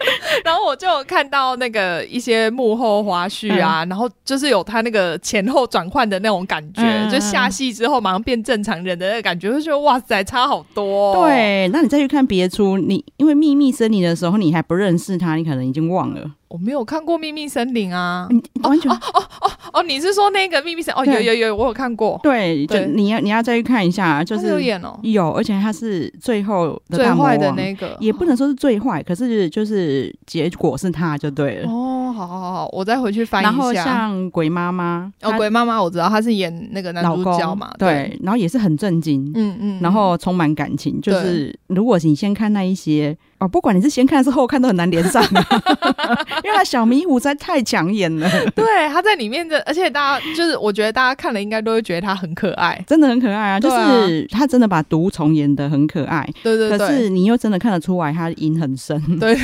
[0.44, 11.26] 然后我就看到那个一些幕后花絮啊，嗯、然后就是有他那个前后转换的那种感觉，嗯、就下戏之后马上变正常人的那个感觉，就觉得哇塞，差好多、哦。
[11.26, 16.30] 对，那你再去看别出，你因为秘密森林的时候你还不认识他，你可能已经忘了。
[16.48, 21.04] 我没有看过《秘密森林》啊，你完全哦哦哦哦，你是说那个《秘密森林》？
[21.06, 22.18] 哦，有有有，我有看过。
[22.22, 31.70] 对，就你要你要再去看一下，就是有演哦，有，而且他是最后最坏的那个，也不能说是最坏，可是就是结果是他就对了。
[31.70, 33.50] 哦，好好好，我再回去翻一下。
[33.50, 43.16] 然后像鬼妈妈哦，鬼妈妈我知道她是演那个男主角嘛，对，然后也是很震惊，嗯嗯，然后充满感情，就是如果你先看那一些。
[43.38, 45.22] 哦，不管你是先看还是后看，都很难连上，
[46.42, 48.28] 因为他小迷糊实在太抢眼了。
[48.56, 53.60] 对，他在里面的，而且大家就是，我觉得大家看了应该都会觉得他很可爱，真的很可爱啊！
[53.60, 56.78] 就是他真的把毒虫演的很可爱，对对对。
[56.78, 59.36] 可是你又真的看得出来，他瘾很深， 对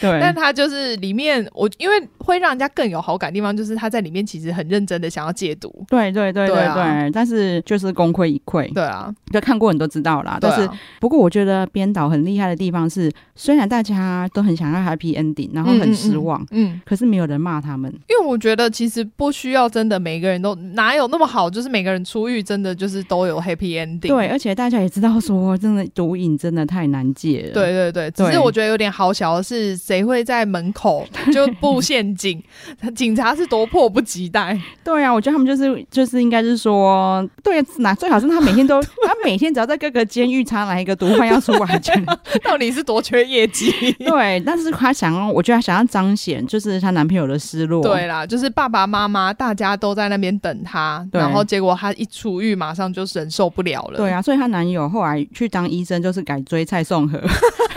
[0.00, 0.20] 对。
[0.20, 7.10] 但他就是里面，我因为会让人家更有好感的地方，就是他在里面其实很认真的想要戒毒，对对对对对。
[7.12, 10.38] 但是就是功亏一篑，对啊，就看过你都知道啦。
[10.40, 10.68] 但是
[11.00, 13.10] 不过我觉得编导很厉害的地方是。
[13.34, 24.08] 虽然大家都很想要 happy ending，然后很失望，嗯，嗯，嗯，可是没有人骂他们，因为我觉得其实不需要真的每个人都哪有那么好，就是每个人出狱真的就是都有 happy ending。
[24.08, 27.52] 对，而且大家也知道说，真的毒瘾真的太难戒了。
[27.52, 32.42] 对对对，只是我觉得有点好笑的是，谁会在门口就布陷阱？
[32.96, 34.58] 警察是多迫不及待。
[34.82, 41.80] 对啊，我觉得他们就是就是应该是说，对，哪最好是他每天都， 他每天只要在各个监狱插来一个毒贩要出来，
[42.42, 43.26] 到底是多缺。
[43.26, 47.82] 业绩 对，但是她想要，我觉得她想要彰显就是她男朋友的失落。
[47.82, 53.96] 对啦，就是爸爸妈妈大家都在那边等她，然后结果她一出狱，马上就忍受不了了。
[53.96, 57.20] 对啊，所以她男友后来去当医生，就是改追蔡颂和。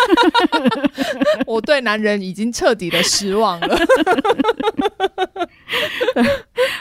[1.45, 3.77] 我对男人已经彻底的失望了。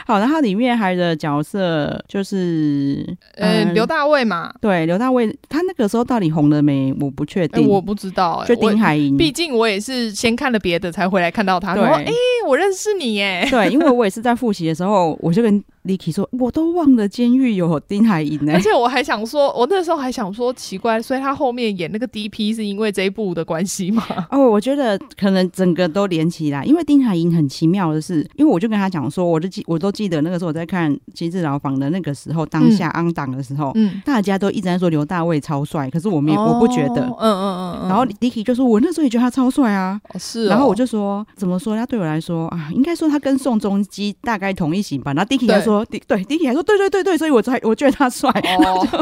[0.05, 6.93] 好，然后里面还有的角色就是呃刘大卫嘛，对，刘大卫他那个时候到底红了没？
[6.99, 8.43] 我不确定，我不知道。
[8.47, 11.75] 就丁海寅，毕竟我也是先看了别的才回来看到他。
[11.75, 12.11] 对，哎，
[12.47, 13.47] 我认识你耶。
[13.49, 15.63] 对，因为我也是在复习的时候，我就跟。
[15.89, 24.03] Licky 说：“我都忘了监狱有丁海寅呢，而且我还想说，我那时候还想说奇怪，所以他后面演那个 DP 是因为这一部的关系吗？
[24.29, 41.75] 哦，我觉得可能整个都连起来，因为丁海寅很奇妙的是，因为我就跟他讲说，我就记我都记得那个时候我在看《机智牢房》的那个时候，当下 on 档的时候，嗯，大家都一直在说刘大卫超帅，可是我没有，我不觉得，嗯嗯嗯，然后 Licky 就说，我那时候也觉得他超帅啊，是，然后我就说，怎么说？
[41.75, 45.13] 他对我来说啊，应该说他跟宋仲基大概同一型吧。
[45.13, 48.29] 然后 Licky 就说，对，Licky 还说。”对对对对，所以我才我觉得他帅。
[48.29, 48.87] 哦、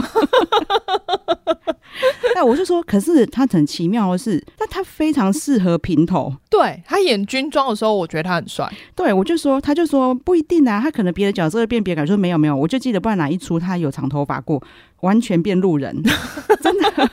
[2.36, 6.34] 那 我就说，可是他很奇妙的是，但他非常适合平头。
[6.50, 8.72] 对，他演军装的时候，我觉得他很帅。
[8.96, 12.06] 对，我就说，他就说不一定啊，他可能别的角色会变别感。
[12.06, 14.62] 说没有没有，我就记得不然哪一出他有长头发过，
[15.02, 16.04] 完全变路人，
[16.62, 17.10] 真的。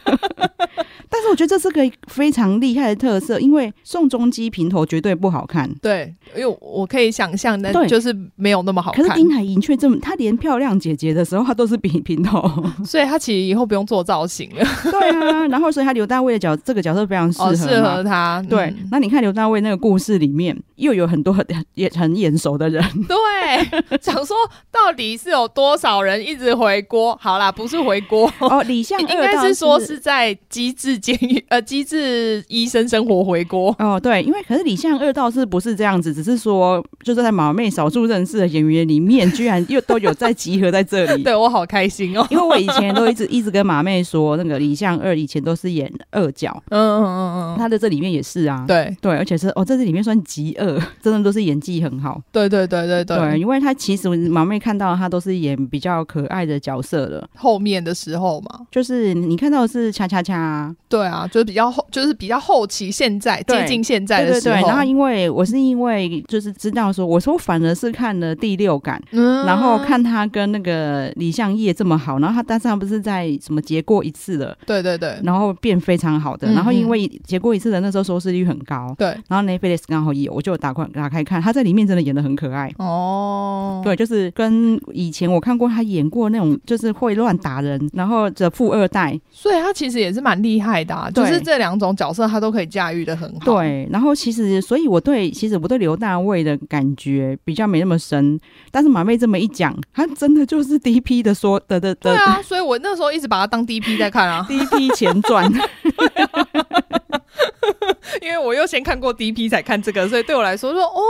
[1.15, 5.73] 但是我觉得这是个非常厉害的特色，因为宋仲基平头绝对不好看。
[5.81, 9.01] 对，因为我可以想象，但就是没有那么好看。
[9.01, 12.43] 可是丁海寅却这么，他连漂亮姐姐的时候，他都是比平头，
[12.85, 14.67] 所以他其实以后不用做造型了。
[14.91, 18.45] 对啊，然后所以他刘大卫的角这个角色非常适合，哦，适合他。
[18.51, 22.83] 对，嗯、那你看刘大卫那个故事里面，又有很多很也很眼熟的人。
[23.07, 24.35] 对， 想说
[24.73, 27.17] 到底是有多少人一直回锅？
[27.23, 30.99] 好啦，不是回锅哦，李相 应该是说是在机智。
[31.05, 33.77] 监狱呃，机智医生生活回锅。
[33.79, 48.97] 哦，对，因为可是李相二倒是不是这样子，只是说就是在马妹少数认识的演员里面，居然又都有在集合在这里， 对我好开心哦，因为我以前都一直一直跟马妹说，那个李相二以前都是演二角，嗯嗯嗯嗯，他在这里面也是啊，对。
[49.03, 61.29] 对，而且是哦，在这里面算极恶，真的都是演技很好，对对对对对，对，因为他其实马妹看到他都是演比较可爱的角色了，后面的时候嘛，就是你看到的是恰恰恰，对啊。
[61.33, 64.55] 就是比较后，就是比较后期，现在接近现在的时候。
[64.55, 82.71] 对对对，然后因为我是因为就是知道说，我说反而是看了第六感，嗯，然后看他跟那个李相业这么好，然后他但是他不是在什么结过一次的，对对对，然后变非常好的，然后因为结过一次的那时候收视率很高，对，然后 Netflix 刚好有，我就打开打开看，他在里面真的演的很可爱。
[82.79, 91.09] 哦，对，就是跟以前我看过他演过那种就是会乱打人，然后的富二代，所以他其实也是蛮厉害的啊。
[91.11, 93.45] 就就是这两种角色，他都可以驾驭的很好。
[93.45, 98.39] 对，然后其实，所以我对其实我对刘大卫的感觉比较没那么深。
[98.71, 102.13] 但是马妹这么一讲，他真的就是 DP 的说的的的。
[102.13, 105.51] 对啊，所以我那时候一直把他当 DP 在看啊， DP 前传。
[108.23, 111.01] 因为我又先看过 DP 才看这个，所以对我来说说哦，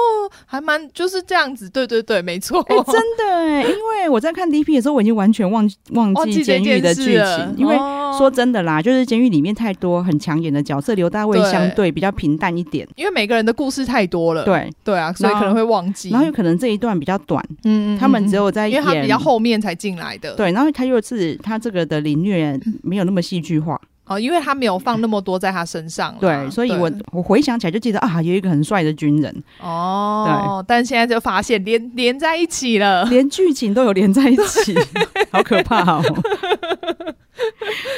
[0.47, 1.69] 还蛮就是这样子。
[1.69, 2.63] 对对对，没错。
[2.69, 7.77] 真的哎，因为我在看 DP 的时候，我已经完全忘 忘记监狱的剧情，因为。
[8.17, 14.45] 说真的啦，就是监狱里面太多很抢眼的角色，刘大卫相对比较平淡一点，因为每个人的故事太多了。
[14.45, 20.33] 对对啊，所以可能会忘记，然后有可能这一段比较短，嗯，他们只有在演，因为他比较后面才进来的。
[20.37, 23.81] 对，然后他又是他这个的凌虐没有那么戏剧化。
[24.07, 34.75] 哦，因为他没有放那么多在他身上，对，所以我我回想起来就记得啊，有一个很帅的军人哦，对，但现在就发现连连在一起了，连剧情都有连在一起，
[35.33, 36.03] 好可怕哦！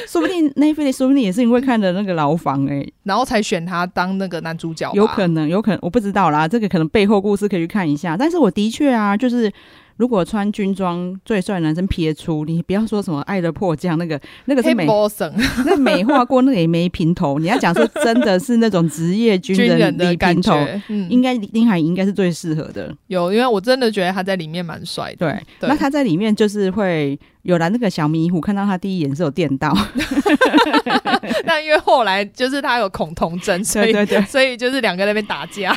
[0.07, 9.51] 说不定奈飞的，说不定也是因为看的那个牢房哎、欸，然后才选他当那个男主角，有可能，有可能，我不知道啦，这个可能背后故事可以去看一下，但是我的确啊，就是。
[9.97, 14.87] 如果穿军装最帅的男生撇出，你不要说什么爱的迫降，那个那个是美，
[15.65, 17.39] 那美化过，那个也没平头。
[17.39, 22.95] 你要讲说真的是那种职业军人，的感觉，嗯、应该林海应该是最适合的。
[23.07, 25.17] 有，因为我真的觉得他在里面蛮帅的。
[25.17, 29.75] 对，对那他在里面就是会有来那个小迷糊，看到他第一眼是有电到。
[31.45, 35.75] 那因为后来就是他有恐同症，所以对对对，所以就是两个在那边打架。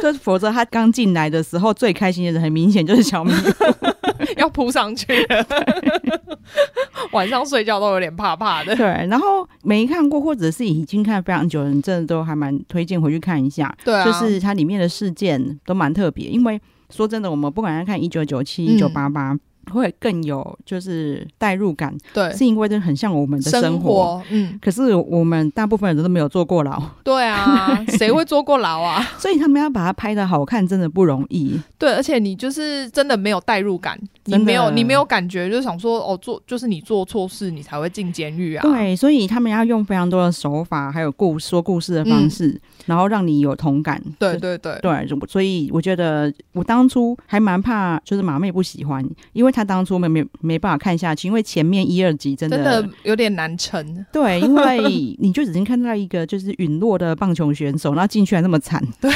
[0.00, 3.32] 对 就否则他刚进来的时候最开心的人很明显就是小米
[4.36, 5.46] 要扑上去了，
[7.12, 8.74] 晚上睡觉都有点怕怕的。
[8.76, 13.74] 对，然后没看过或者是已经看非常久的人，真的都还蛮推荐回去看一下。
[13.84, 19.36] 对啊，就是它里面的事件都蛮特别，因为说真的，我们不管要看一九九七、一九八八。
[19.70, 24.58] 会更有就是代入感，对，是因为这很像我们的生活，生活，嗯。
[24.60, 29.02] 可是我们大部分人都没有坐过牢， 对啊，谁会坐过牢啊？
[29.18, 31.58] 所以他们要把它拍的好看，真的不容易。
[31.78, 33.98] 对，而且你就是真的没有代入感，
[34.38, 38.62] 你没有你没有感觉，就是想说哦，做就是你做错事，你才会进监狱啊。
[38.62, 44.02] 对，所以他们要用非常多的手法，还有故说故事的方式，嗯、然后让你有同感。
[44.18, 54.04] 对对对对，所以我觉得我当初还蛮怕，就是马妹不喜欢，因为她当初没没没办法看下去，因为前面一二集真的真的有点难撑。
[54.12, 59.10] 对，因为你就已经看到一个就是陨落的棒球选手，然后进去还那么惨， 对，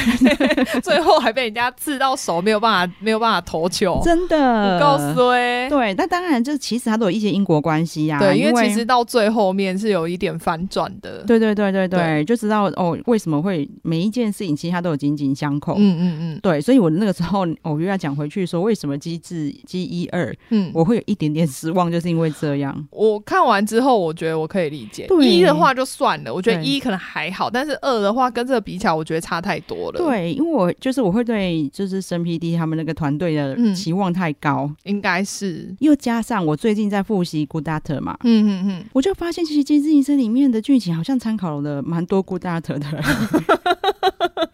[0.81, 4.79] 最后还被人家刺到手，没有办法没有办法投球，真的。
[4.81, 8.21] 告诉哎，对，那当然就其实它都有一些因果关系呀、啊。
[8.21, 11.23] 对，因为其实到最后面是有一点反转的。
[11.27, 15.75] 对对对对对，对就知道哦，为什么会每一件事情其实它都有紧紧相扣。
[15.77, 22.87] 嗯嗯嗯，对，所以我那个时候我又要讲回去说，为什么机制机一二，嗯，我会有一点点失望，就是因为这样。
[22.91, 25.07] 我看完之后，我觉得我可以理解。
[25.23, 29.99] 一的话就算了，我觉得一可能还好，但是二的话跟这个比起来，我觉得差太多了。
[29.99, 34.71] 对，因为我就是我会对就是生 PD 他们那个团队的期望太高。
[34.85, 43.03] 应该是，又加上我最近在复习《Good Doctor》嘛，嗯嗯嗯，我就发现其实《机智医生》里面的剧情好像参考了蛮多《Good Doctor》的，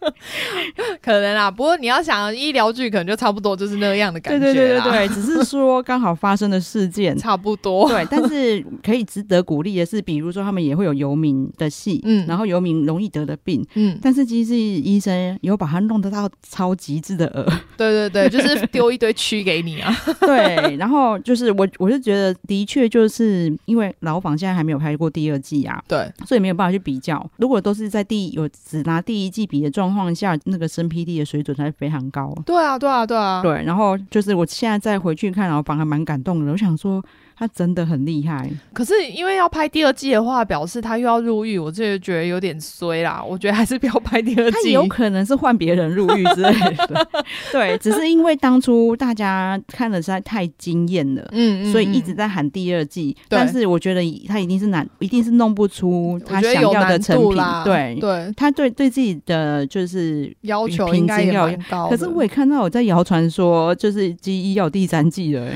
[1.01, 1.49] 可能啊。
[1.49, 7.89] 不过你要想医疗剧，可能就差不多就是那样的感觉，对对对对，只是说刚好发生的事件 差不多。
[7.89, 17.45] 对，但是可以值得鼓励的是，比如说他们也会有游民的戏，嗯，然后游民容易得的病，嗯，但是《其实医生》有把它弄得到超极致的恶，
[17.77, 19.95] 对对对， 就是丢一堆蛆给你啊。
[20.21, 27.29] 对，然后就是我，我是觉得的确就是因为牢房现在还没有拍过第二季啊，对，所以没有办法去比较。
[27.37, 32.33] 如果都是在第有只拿第一季比的状况下，那个生 PD 的水准才非常高。
[32.45, 33.63] 对啊，对啊，对啊，对。
[33.63, 36.51] 然后就是我现在再回去看然后反而蛮感动的。
[36.51, 37.03] 我想说。
[37.41, 43.19] 他真的很厉害，可是因为要拍第二季的话，表示他又要入狱，我就觉得有点衰啦。
[43.27, 44.57] 我觉得还是不要拍第二季。
[44.63, 46.53] 他有可能是换别人入狱之类
[46.87, 47.07] 的，
[47.51, 53.17] 对，只是因为当初大家看的实在太惊艳了，嗯，嗯，所以一直在喊第二季。
[53.27, 57.43] 但是我觉得他一定是难，一定是弄不出他想要的成品。
[57.65, 61.89] 对对，他对对自己的就是要求应该也蛮高。
[61.89, 65.47] 可是我也看到我在谣传说，就是机一要第三季了。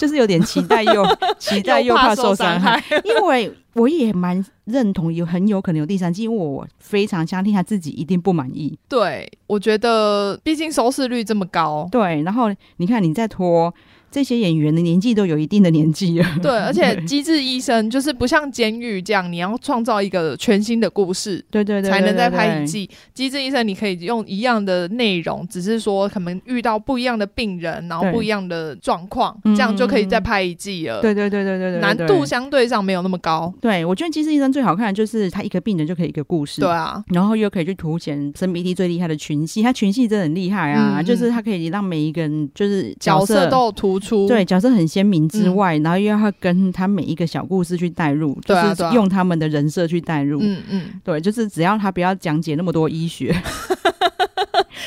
[0.00, 1.04] 就是有点期待又
[1.38, 8.78] 期待又怕受伤害， 因为我也蛮认同有很有可能有第三季，因为我非常相信他自己一定不满意。
[8.88, 12.46] 对，我觉得毕竟收视率这么高，对，然后
[12.78, 13.72] 你看你再拖。
[14.10, 22.86] 这些演员的年纪都有一定的年纪了，对， 而且《机智医生》就是不像监狱这样，你要创造一个全新的故事，对对对，才能再拍一季。
[23.14, 31.00] 《机智医生》你可以用一样的内容，只是说可能遇到不一样的病人，然后不一样的状况，这样就可以再拍一季了。
[31.00, 33.52] 对对对对对对，难度相对上没有那么高。
[33.60, 44.90] 对，我觉得《机智医生》最好看的就是他一个病人就可以一个故事，对啊，然后又可以去凸显申 PD 最厉害的群戏，他群戏真的很厉害啊，就是他可以让每一个人就是角色都有突出，对角色很。
[44.90, 50.40] 鲜明之外，嗯、然后又要跟他每一个小故事去带入，啊、就是用他们的人设去带入。
[50.42, 53.32] 嗯嗯，对，就是只要他不要讲解那么多医学。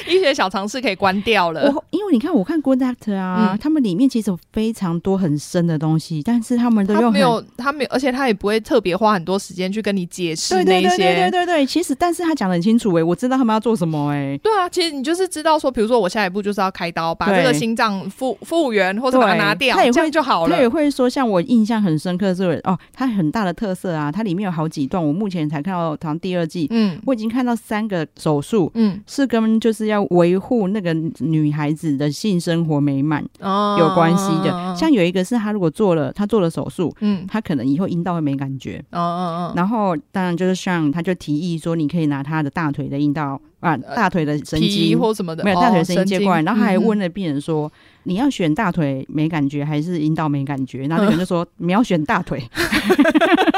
[0.09, 10.65] 医学小常识可以关掉了，因为你看，我看 Good Doctor 啊，嗯、他们里面其实有非常多很深的东西，但是他们都用没有，他没有，而且他也不会特别花很多时间去跟你解释那些。
[10.65, 20.55] 对对对对对对对，其实，但是他讲的很清楚，哎，我知道他们要做什么，哎，对啊，其实你就是知道说，比如说我下一步就是要开刀，把这个心脏复复原或者把它拿掉，他也会就好了。
[20.55, 30.53] 他也会说，像我印象很深刻的是，哦，它很大的特色啊，它里面有好几段，我目前才看到好像第二季，嗯，我已经看到三个手术，嗯，是跟就是要维护。
[30.69, 47.71] 那个女孩子的性生活美满哦，有关系的，像有一个是她如果做了，她做了手术，嗯，她可能以后阴道会没感觉，哦哦哦，然后当然就是像她就提议说，你可以拿她的大腿的阴道啊，大腿的神经或什么的，没有大腿神经接过来，然后还问了病人说。
[48.05, 50.85] 你要选大腿没感觉还是阴道没感觉？
[50.87, 52.37] 然后那个人就说你要选大腿，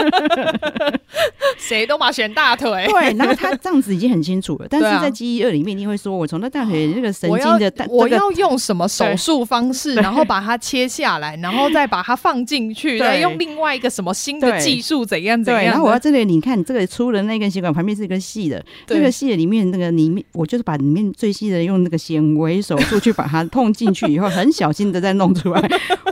[1.58, 2.86] 谁都嘛选大腿。
[2.88, 15.64] 对，然后他这样子已经很清楚了，但是在机一二里面一定会说，我从那大腿那个神经的， 我要用什么手术方式，然后把它切下来，然后再把它放进去，再用另外一个什么新的技术怎样怎样。
[15.64, 24.30] 然后我要这里，你看你这个粗的那根血管旁边是一根细的，这个细的里面那个里面，我就是把里面最细的用那个显微手术去把它痛进去以后。
[24.36, 25.62] 很小心的再弄出来，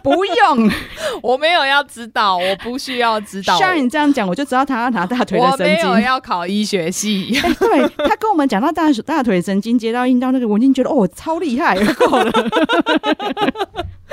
[0.02, 0.72] 不用，
[1.22, 3.58] 我没有要知道，我不需要知道。
[3.58, 5.90] 像你这样讲，我就知道他要拿大腿的神经。
[5.90, 7.34] 我没有要考医学系。
[7.34, 12.32] 欸、 对，他跟我们讲到大大腿神经接到阴道那个，我已经觉得哦，超厉害， 够了。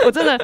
[0.05, 0.39] 我真的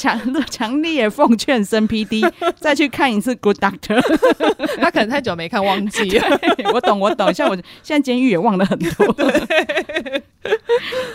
[0.00, 4.00] 强 强烈奉劝申 PD 再去看一次 Good Doctor。
[4.80, 6.40] 他可能太久没看，忘记了。
[6.72, 7.32] 我懂，我懂。
[7.32, 9.14] 像我现在监狱也忘了很多。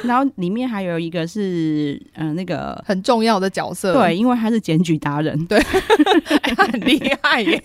[0.03, 7.61] 然后里面还有一个是，嗯、呃，那个很重要的角色，对，因为他是检举达人，对，欸、他很厉害耶，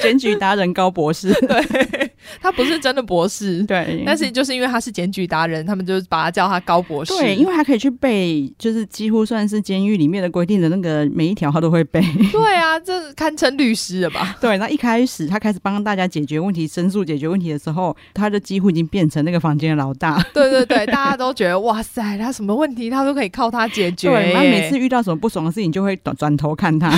[0.00, 2.10] 检举达人高博士，对，
[2.40, 12.00] 他不是真的博士，对，但是就是因为他是检举达人，他们就把他叫他高博士，对，因为他可以去背，就是几乎算是监狱里面的规定的那个每一条，他都会背，
[12.32, 14.36] 对啊，这堪称律师了吧？
[14.40, 24.08] 对，那一开始他开始帮大家解决问题、申诉解决问题的时候，他就几乎已经变成那个房间的老大，对对对，大家都觉得哇塞，他什么问题他都可以靠他解决。
[24.10, 26.90] 对，他每次遇到什么不爽的事情，就会转转头看他，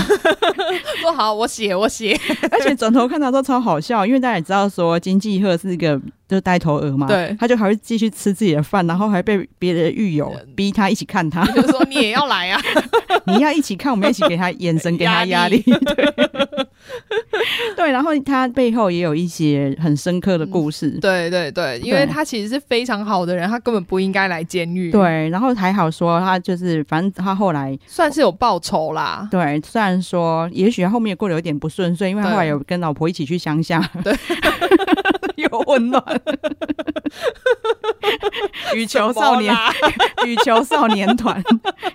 [1.00, 2.18] 说好，我写我写。
[2.50, 12.60] 而且转头看他都超好笑，因为大家也知道说金继赫是一个就是呆头鹅嘛，对，他就还会继续吃自己的饭，然后还被别的狱友逼他一起看他，就说你也要来啊，
[13.26, 15.62] 你要一起看，我们一起给他眼神，给他压力。
[15.96, 16.14] 对。
[17.76, 20.88] 对，然后他背后也有一些很深刻的故事。
[20.88, 24.90] 嗯、对对对，因为他其实是非常好的人，他根本不应该来监狱。
[24.90, 29.28] 对，然后还好说他就是，反正他后来算是有报仇啦。
[29.30, 34.12] 对，虽然说也许他后面过得有点不顺遂，因为他后来有跟老婆一起去乡下，对，
[35.38, 36.02] 有温暖。
[38.74, 39.54] 羽球少年，
[40.26, 41.42] 羽球少年团，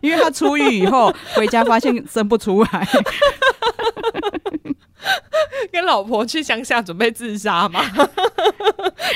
[0.02, 2.88] 因为他出狱以后回家发现生不出来。
[5.72, 7.82] 跟老婆去乡下准备自杀嘛，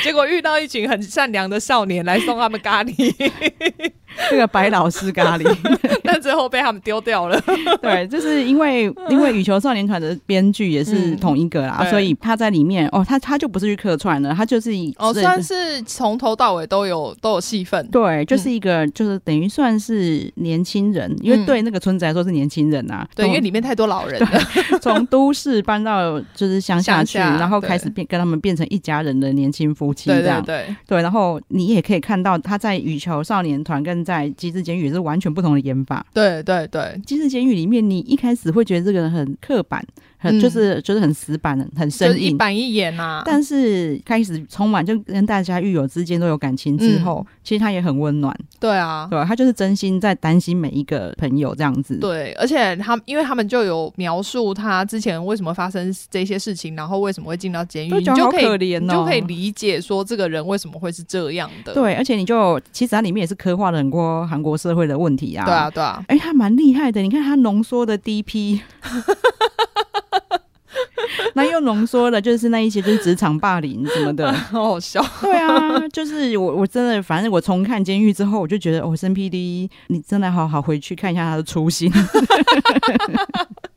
[0.04, 3.14] 结果遇到一群很善良的少年来送他们咖喱，
[4.32, 5.46] 那个白老师咖喱，
[6.04, 7.40] 但最后被他们丢掉了。
[7.82, 17.86] 对，就是因为因为羽球少年团的编剧也是同一个啦，嗯、所以他在里面哦，他他就不是去客串了，他就是哦，算是从头到尾都有都有戏份。
[17.88, 23.08] 对，就是一个、嗯、就是等于算是年轻人，因为对那个村子来说是年轻人啊。
[23.16, 24.28] 对，因为里面太多老人了，
[24.82, 30.44] 从都市搬到就是乡下去，然后开始变跟他们变成一家人的年轻夫妻这样。
[30.44, 36.06] 对对对，对，然后你也可以看到他在羽球少年团跟在机制监狱是完全不同的演法。
[36.14, 39.86] 对对对，机制监狱里面，你一开始会觉得这个人很刻板。
[40.18, 43.24] 很就是就是很死板，很生硬，一板一眼呐、啊。
[43.26, 48.36] 但是开始充满就跟大家狱友之间都有感情之后，嗯、其实他也很温暖。
[48.60, 51.98] 对啊，对，他就是真心在担心每一个朋友这样子。
[51.98, 61.74] 对，而且他因为他们就有描述他之前为什么发生这些事情，然后为什么会进到监狱，你就可以、哦、你就可以理解说这个人为什么会是这样的。
[61.74, 65.46] 对，而且你就其实它里面也是刻画了很多韩国社会的问题啊。
[65.46, 66.04] 对啊，对啊。
[66.08, 68.60] 哎，他蛮厉害的，你看他浓缩的 DP。
[71.38, 75.06] 那又浓缩了，就是那一些就是职场霸凌什么的， 好好笑。
[75.22, 81.92] 对啊，就是我我真的，反正我重看监狱之后，我就觉得，哦，生 PD，你真的好好回去看一下他的初心。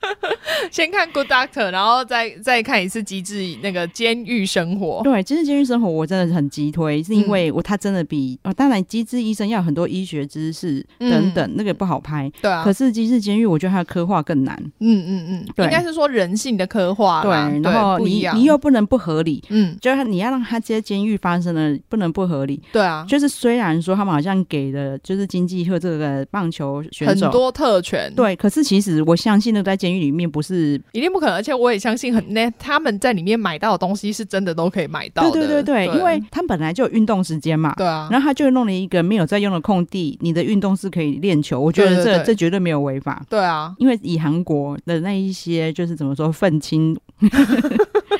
[0.70, 5.01] 先看 Good Doctor，然后再再看一次机智那个监狱生活。
[5.05, 12.30] 对，机智监狱生活我真的很急推，是因为我他真的比哦，当然机智医生要很多医学知识等等，嗯、那个不好拍。
[12.40, 12.64] 对啊。
[12.64, 14.57] 可是机智监狱，我觉得它的刻画更难。
[14.78, 17.22] 嗯嗯嗯，对，应该是说人性的刻画。
[17.22, 17.30] 对，
[17.62, 19.42] 然后你你又不能不合理。
[19.48, 22.61] 嗯，就是你要让他这些监狱发生的不能不合理。
[22.72, 23.05] 对啊。
[23.09, 30.80] 就是虽然说他们好像给了就是经济和这个棒球选手很多特权，对，可是其实我相信那个在监狱里面不是。
[30.93, 35.30] 一定不可能，而且我也相信很那他们在里面买到的东西是真的都可以买到的。
[35.30, 37.74] 对对对对，对因为他们本来就有运动时间嘛。
[37.76, 38.09] 对啊。
[38.11, 41.61] 然后他就弄了一个没有在用的空地，你的运动是可以练球。
[41.61, 43.22] 我觉得这这绝对没有违法。
[43.28, 43.74] 对啊。
[43.78, 46.97] 因为以韩国的那一些就是怎么说愤青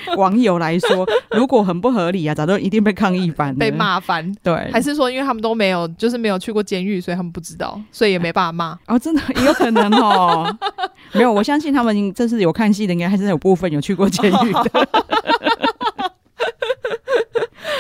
[0.17, 4.33] 网友来说，如果很不合理啊，早就一定被抗议翻，被骂翻。
[4.43, 4.71] 对。
[4.73, 8.79] 还是说，因为他们都没有，就是没有去过监狱，所以他们不知道，所以也没办法骂。
[8.87, 10.57] 哦，真的也有可能哦。
[11.13, 14.89] 没有，我相信他们这是有看戏的，应该还是有部分有去过监狱的。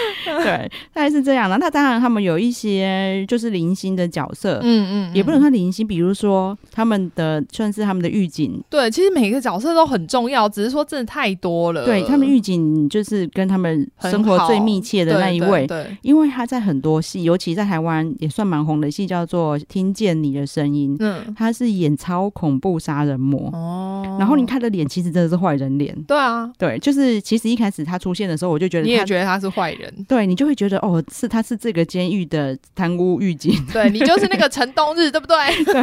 [0.43, 1.57] 对，大概是这样的。
[1.59, 5.87] 那当然，他们有一些就是零星的角色，嗯嗯，嗯，也不能算零星。
[5.87, 8.63] 比如说，他们的算是他们的狱警。
[8.69, 11.85] 对，其实每个角色都很重要，只是说真的太多了。
[11.85, 20.95] 对，他们狱警就是跟他们生活最密切的那一位，对，因为他在很多戏，尤其在台湾也算蛮红的戏，叫做《听见你的声音》。
[21.01, 24.17] 嗯，他是演超恐怖杀人魔哦。
[24.19, 25.97] 然后你看的脸，其实真的是坏人脸。
[26.07, 29.90] 对啊，对，就是其实一开始他出现的时候，我就觉得你也觉得他是坏人。
[30.09, 30.27] 对。
[30.31, 35.37] 你就会觉得哦，是他是这个监狱的贪污狱警， 对，你就是那个陈冬日，对不对？
[35.65, 35.83] 对，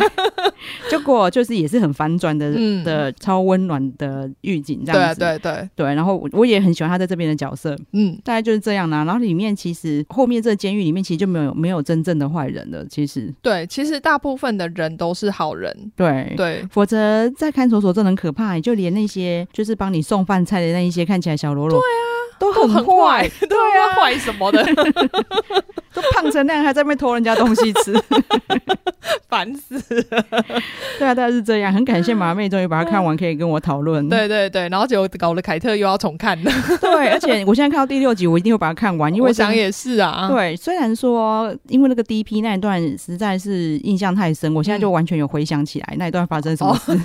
[0.89, 5.95] 结果就是也是很反转的、嗯、的超温暖的狱警这样子，对对对对。
[5.95, 9.03] 然后我也很喜欢他在这边的角色，嗯，大概就是这样啦、啊。
[9.03, 16.66] 然后里面其实后面这个监狱里面其实就没有没有真正的坏人了，其实对，其实大部分的人都是好人，对对。
[16.72, 22.07] 否则在看守所真的很可怕，就连那些就是帮你送饭菜的那一些看起来小喽啰，对啊。
[22.40, 24.64] 都很坏，对啊，坏什么的，
[25.94, 27.94] 都胖成那样，还在那边偷人家东西吃，
[29.28, 29.76] 烦死
[30.10, 30.24] 了。
[31.00, 31.74] 对啊，大概是这样。
[31.74, 34.08] 很感谢马妹终于把它看完，可以跟我讨论。
[34.10, 36.52] 对对对，然后结果搞了凯特又要重看了。
[36.82, 40.28] 对，而且我现在看到第六集，我一定会把它看完，因为我想也是啊。
[40.32, 46.92] 对，虽然说因为那个 DP 那一段实在是印象太深，我现在就完全有回想起来那一段发生什么事。
[46.92, 46.98] 哦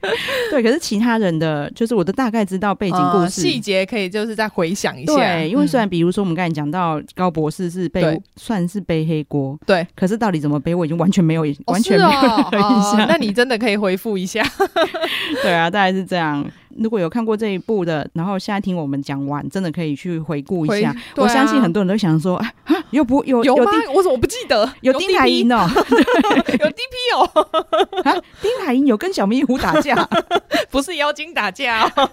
[0.50, 5.14] 对，可是其他人的，就是我都大概知道背景故事细节，可以就是再回想一下。
[5.14, 12.10] 对，因为虽然比如说我们刚才讲到高博士是背算是背黑锅，对，可是到底怎么背，我已经完全没有完全没有
[12.58, 13.06] 印象。
[13.08, 14.44] 那你真的可以回复一下。
[15.42, 16.44] 对啊，大概是这样。
[16.78, 20.90] 如果有看过这一部的，然后现在听我们讲完，真的可以去回顾一下。
[20.90, 22.52] 啊、我相信很多人都想说，啊，
[22.90, 23.70] 又不有有吗？
[23.94, 24.70] 我怎么不记得？
[24.80, 27.48] 有丁海寅哦， 有 DP 哦，
[28.04, 29.96] 啊，丁海寅有跟小迷糊打架，
[30.70, 32.10] 不是妖精打架，哦。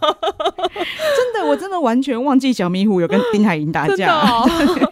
[0.74, 4.14] 真的，我真的完全忘记小迷糊有跟丁海寅打架。
[4.14, 4.48] 哦、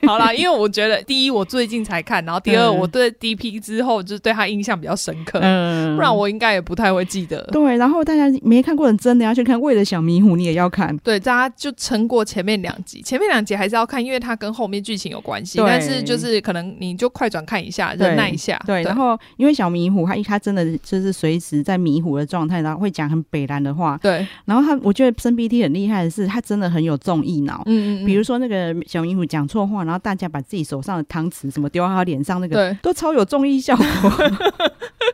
[0.07, 7.41] 好啦，因为我觉得第一我最近才看，然后第二、嗯、我对 DP 之后就是对他印象比较深刻，嗯，不然我应该也不太会记得。
[7.51, 9.61] 对，然后大家没看过的真的要去看。
[9.62, 10.95] 为了小迷糊，你也要看。
[10.97, 15.59] 对，大家就撑过前面两集，前面两集还是要看，因为它跟后面剧情有关系。
[15.59, 18.62] 但是就是可能你就快转看一下，忍耐一下。
[18.66, 23.97] 对，然后因为小迷糊他一他真的就是随时在迷糊的状态，然后会讲很北兰的话。
[24.01, 27.62] 对，然后他我觉得生 BT 很厉害的是，他真的很有综艺脑。
[27.68, 28.05] 嗯嗯。
[28.05, 33.86] 比如说那个小迷糊讲错话，然后大家把自己手上的汤匙什么丢到他脸上，那个对都超有综艺效果。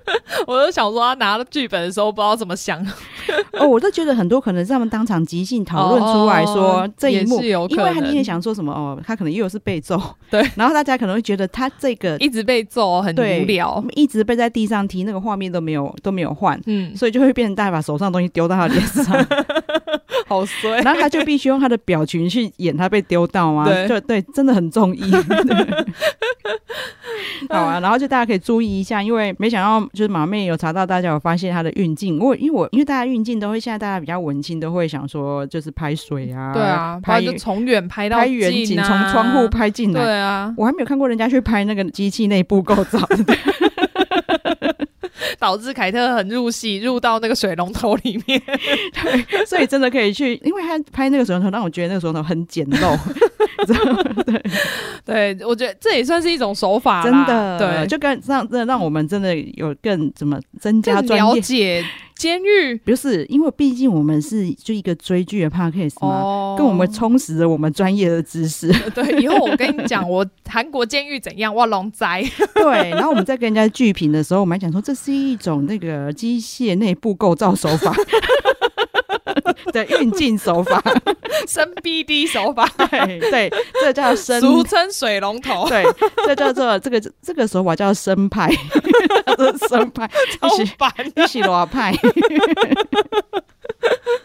[0.48, 2.84] 我都想说，他拿了剧本的时候不知道怎么想。
[3.54, 19.28] 哦，我都觉得很多可能是他们当场即兴讨论出来说、哦、这一幕，因为他今天想说什么哦，他可能又是被揍，对， 然后大家可能会觉得他这个一直被揍很无聊，一直被在地上踢，那个画面都没有都没有换，嗯，所以就会变成大家把手上的东西丢到他脸上，
[20.28, 23.88] 好衰，然后他就必须用他的表情去演他被丢到啊，对。
[23.88, 25.12] 就对，真的很综艺，
[27.50, 43.00] 好啊，然后就大家可以注意一下，因为没想到就是马妹有查到，大家有发现她的运镜，我因为我因为大家运镜都会现在大家比较文青，都会想说就是拍水啊，对啊，拍就从远拍到拍远景，从窗户拍进来，对啊，我还没有看过人家去拍那个机器内部构造，
[45.40, 52.98] 导致凯特很入戏，入到那个水龙头里面， 对，所以真的可以去，因为他拍那个水龙头，让我觉得那个水龙头很简陋，
[55.06, 61.26] 对，对我觉得这也算是一种手法，真的，对，就跟让真的让我们真的有更怎么增加专业。
[61.26, 61.86] 了解。
[62.18, 68.72] 监狱不是，因为毕竟我们是就一个追剧的 podcast 嘛，哦、跟我们充实了我们专业的知识。
[68.94, 72.24] 对，以后我跟你讲，我韩国监狱怎样，哇龙灾。
[72.56, 77.96] 对，然后我们在跟人家剧评的时候，我们还讲说这是一种那个机械内部构造手法。
[79.74, 80.82] 的运镜手法，
[81.48, 83.52] 生 BD 手法，对对，
[83.82, 85.84] 这叫生，俗称水龙头， 对，
[86.26, 88.50] 这叫做这个这个手法叫生派，
[89.70, 91.94] 生派，超烦，一起裸派。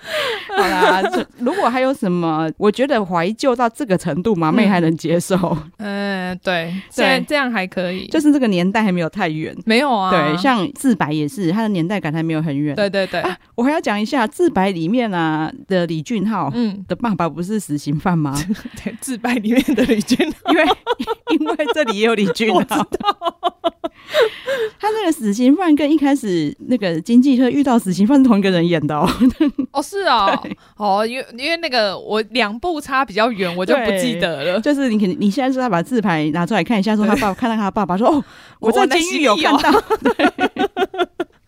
[0.56, 1.02] 好啦，
[1.38, 5.56] 如果还有什么，我觉得怀旧到这个程度，马妹还能接受。
[5.78, 9.56] 嗯，对，现在这样还可以，就是这个年代还没有太远。
[9.64, 12.74] 没有啊，对，像自白也是，它的年代感还没有很远。
[12.74, 13.22] 对对对，
[13.54, 18.34] 我还要讲一下自白里面啊的李俊浩，嗯，的爸爸不是死刑犯吗？
[18.82, 20.64] 对，自白里面的李俊浩，因为
[21.30, 22.86] 因为这里也有李俊浩。
[24.78, 29.08] 他那个死刑犯跟一开始那个经济特遇到死刑犯是同一个人演的哦。
[29.70, 34.60] 哦，是哦，哦，因为因为那个我两步差比较远，我就不记得了。
[34.60, 38.24] 就是你肯定你现在是他把自拍拿出来看一下，说他爸看到他爸爸说哦，
[38.58, 39.70] 我在监狱有看到。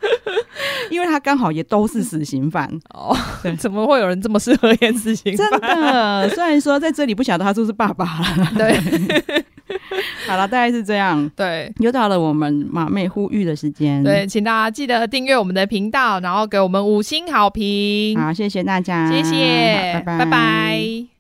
[0.90, 2.68] 因为他刚好也都是死刑犯。
[2.92, 5.51] 哦，对，怎么会有人这么适合演死刑犯？
[5.51, 9.45] 真的，虽然说在这里不晓得他是不是爸爸了，对。
[10.27, 11.31] 好了，大概是这样。
[11.35, 14.03] 对，又到了我们马妹呼吁的时间。
[14.03, 18.19] 对，请大家记得订阅我们的频道，然后给我们五星好评。
[18.19, 20.19] 好，谢谢大家，谢谢，拜拜。
[20.19, 21.14] 拜拜。